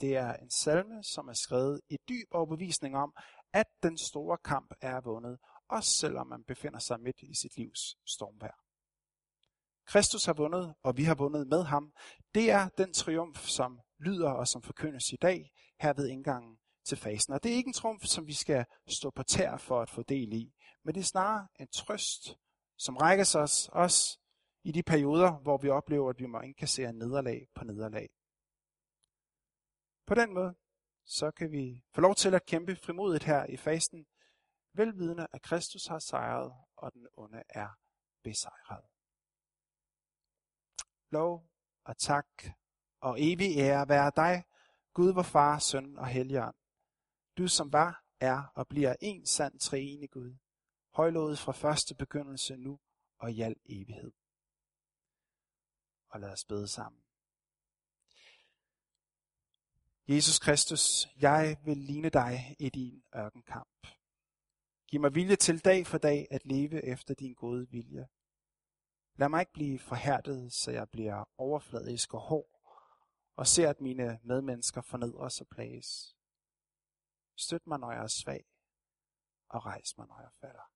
Det 0.00 0.16
er 0.16 0.32
en 0.32 0.50
salme, 0.50 1.02
som 1.02 1.28
er 1.28 1.32
skrevet 1.32 1.80
i 1.88 1.96
dyb 2.08 2.28
overbevisning 2.30 2.96
om, 2.96 3.14
at 3.52 3.66
den 3.82 3.98
store 3.98 4.38
kamp 4.44 4.74
er 4.80 5.00
vundet, 5.00 5.38
også 5.68 5.90
selvom 5.90 6.26
man 6.26 6.44
befinder 6.44 6.78
sig 6.78 7.00
midt 7.00 7.22
i 7.22 7.34
sit 7.34 7.56
livs 7.56 7.96
stormvær. 8.06 8.62
Kristus 9.86 10.24
har 10.24 10.32
vundet, 10.32 10.74
og 10.82 10.96
vi 10.96 11.04
har 11.04 11.14
vundet 11.14 11.48
med 11.48 11.64
ham. 11.64 11.92
Det 12.34 12.50
er 12.50 12.68
den 12.68 12.92
triumf, 12.92 13.46
som 13.46 13.80
lyder 13.98 14.30
og 14.30 14.48
som 14.48 14.62
forkyndes 14.62 15.12
i 15.12 15.16
dag, 15.16 15.52
her 15.80 15.92
ved 15.92 16.08
indgangen 16.08 16.58
til 16.84 16.96
fasen. 16.98 17.32
Og 17.32 17.42
det 17.42 17.52
er 17.52 17.56
ikke 17.56 17.68
en 17.68 17.72
triumf, 17.72 18.04
som 18.04 18.26
vi 18.26 18.32
skal 18.32 18.64
stå 18.86 19.10
på 19.10 19.22
tær 19.22 19.56
for 19.56 19.82
at 19.82 19.90
få 19.90 20.02
del 20.02 20.32
i, 20.32 20.54
men 20.84 20.94
det 20.94 21.00
er 21.00 21.04
snarere 21.04 21.48
en 21.60 21.68
trøst, 21.68 22.38
som 22.76 22.96
rækker 22.96 23.36
os 23.36 23.68
også 23.68 24.18
i 24.64 24.72
de 24.72 24.82
perioder, 24.82 25.32
hvor 25.32 25.58
vi 25.58 25.68
oplever, 25.68 26.10
at 26.10 26.18
vi 26.18 26.26
må 26.26 26.40
indkassere 26.40 26.92
nederlag 26.92 27.48
på 27.54 27.64
nederlag. 27.64 28.08
På 30.06 30.14
den 30.14 30.34
måde, 30.34 30.54
så 31.04 31.30
kan 31.30 31.52
vi 31.52 31.82
få 31.94 32.00
lov 32.00 32.14
til 32.14 32.34
at 32.34 32.46
kæmpe 32.46 32.76
frimodigt 32.76 33.24
her 33.24 33.46
i 33.46 33.56
fasten, 33.56 34.06
velvidende 34.72 35.26
at 35.32 35.42
Kristus 35.42 35.86
har 35.86 35.98
sejret, 35.98 36.52
og 36.76 36.92
den 36.92 37.06
onde 37.12 37.42
er 37.48 37.68
besejret. 38.22 38.84
Lov 41.10 41.50
og 41.84 41.98
tak 41.98 42.26
og 43.00 43.16
evig 43.18 43.58
ære 43.58 43.88
være 43.88 44.12
dig, 44.16 44.44
Gud 44.94 45.12
vor 45.12 45.22
Far, 45.22 45.58
Søn 45.58 45.98
og 45.98 46.06
Helligånd. 46.06 46.54
Du 47.38 47.48
som 47.48 47.72
var, 47.72 48.04
er 48.20 48.52
og 48.54 48.68
bliver 48.68 48.94
en 49.00 49.26
sand 49.26 49.58
treenig 49.58 50.10
Gud, 50.10 50.36
højlovet 50.94 51.38
fra 51.38 51.52
første 51.52 51.94
begyndelse 51.94 52.56
nu 52.56 52.80
og 53.18 53.32
i 53.32 53.40
al 53.40 53.56
evighed. 53.64 54.12
Og 56.08 56.20
lad 56.20 56.32
os 56.32 56.44
bede 56.44 56.68
sammen. 56.68 57.02
Jesus 60.08 60.38
Kristus, 60.38 61.08
jeg 61.20 61.56
vil 61.64 61.76
ligne 61.76 62.08
dig 62.10 62.56
i 62.58 62.68
din 62.68 63.02
ørkenkamp. 63.16 63.86
Giv 64.88 65.00
mig 65.00 65.14
vilje 65.14 65.36
til 65.36 65.64
dag 65.64 65.86
for 65.86 65.98
dag 65.98 66.26
at 66.30 66.46
leve 66.46 66.84
efter 66.84 67.14
din 67.14 67.34
gode 67.34 67.70
vilje. 67.70 68.08
Lad 69.16 69.28
mig 69.28 69.40
ikke 69.40 69.52
blive 69.52 69.78
forhærdet, 69.78 70.52
så 70.52 70.70
jeg 70.70 70.90
bliver 70.90 71.28
overfladisk 71.38 72.14
og 72.14 72.20
hård, 72.20 72.55
og 73.36 73.46
ser, 73.46 73.70
at 73.70 73.80
mine 73.80 74.20
medmennesker 74.22 74.80
fornedres 74.80 75.40
og 75.40 75.46
plages. 75.48 76.16
Støt 77.36 77.66
mig, 77.66 77.78
når 77.78 77.92
jeg 77.92 78.02
er 78.02 78.06
svag, 78.06 78.46
og 79.48 79.66
rejs 79.66 79.98
mig, 79.98 80.06
når 80.06 80.20
jeg 80.20 80.30
falder. 80.40 80.75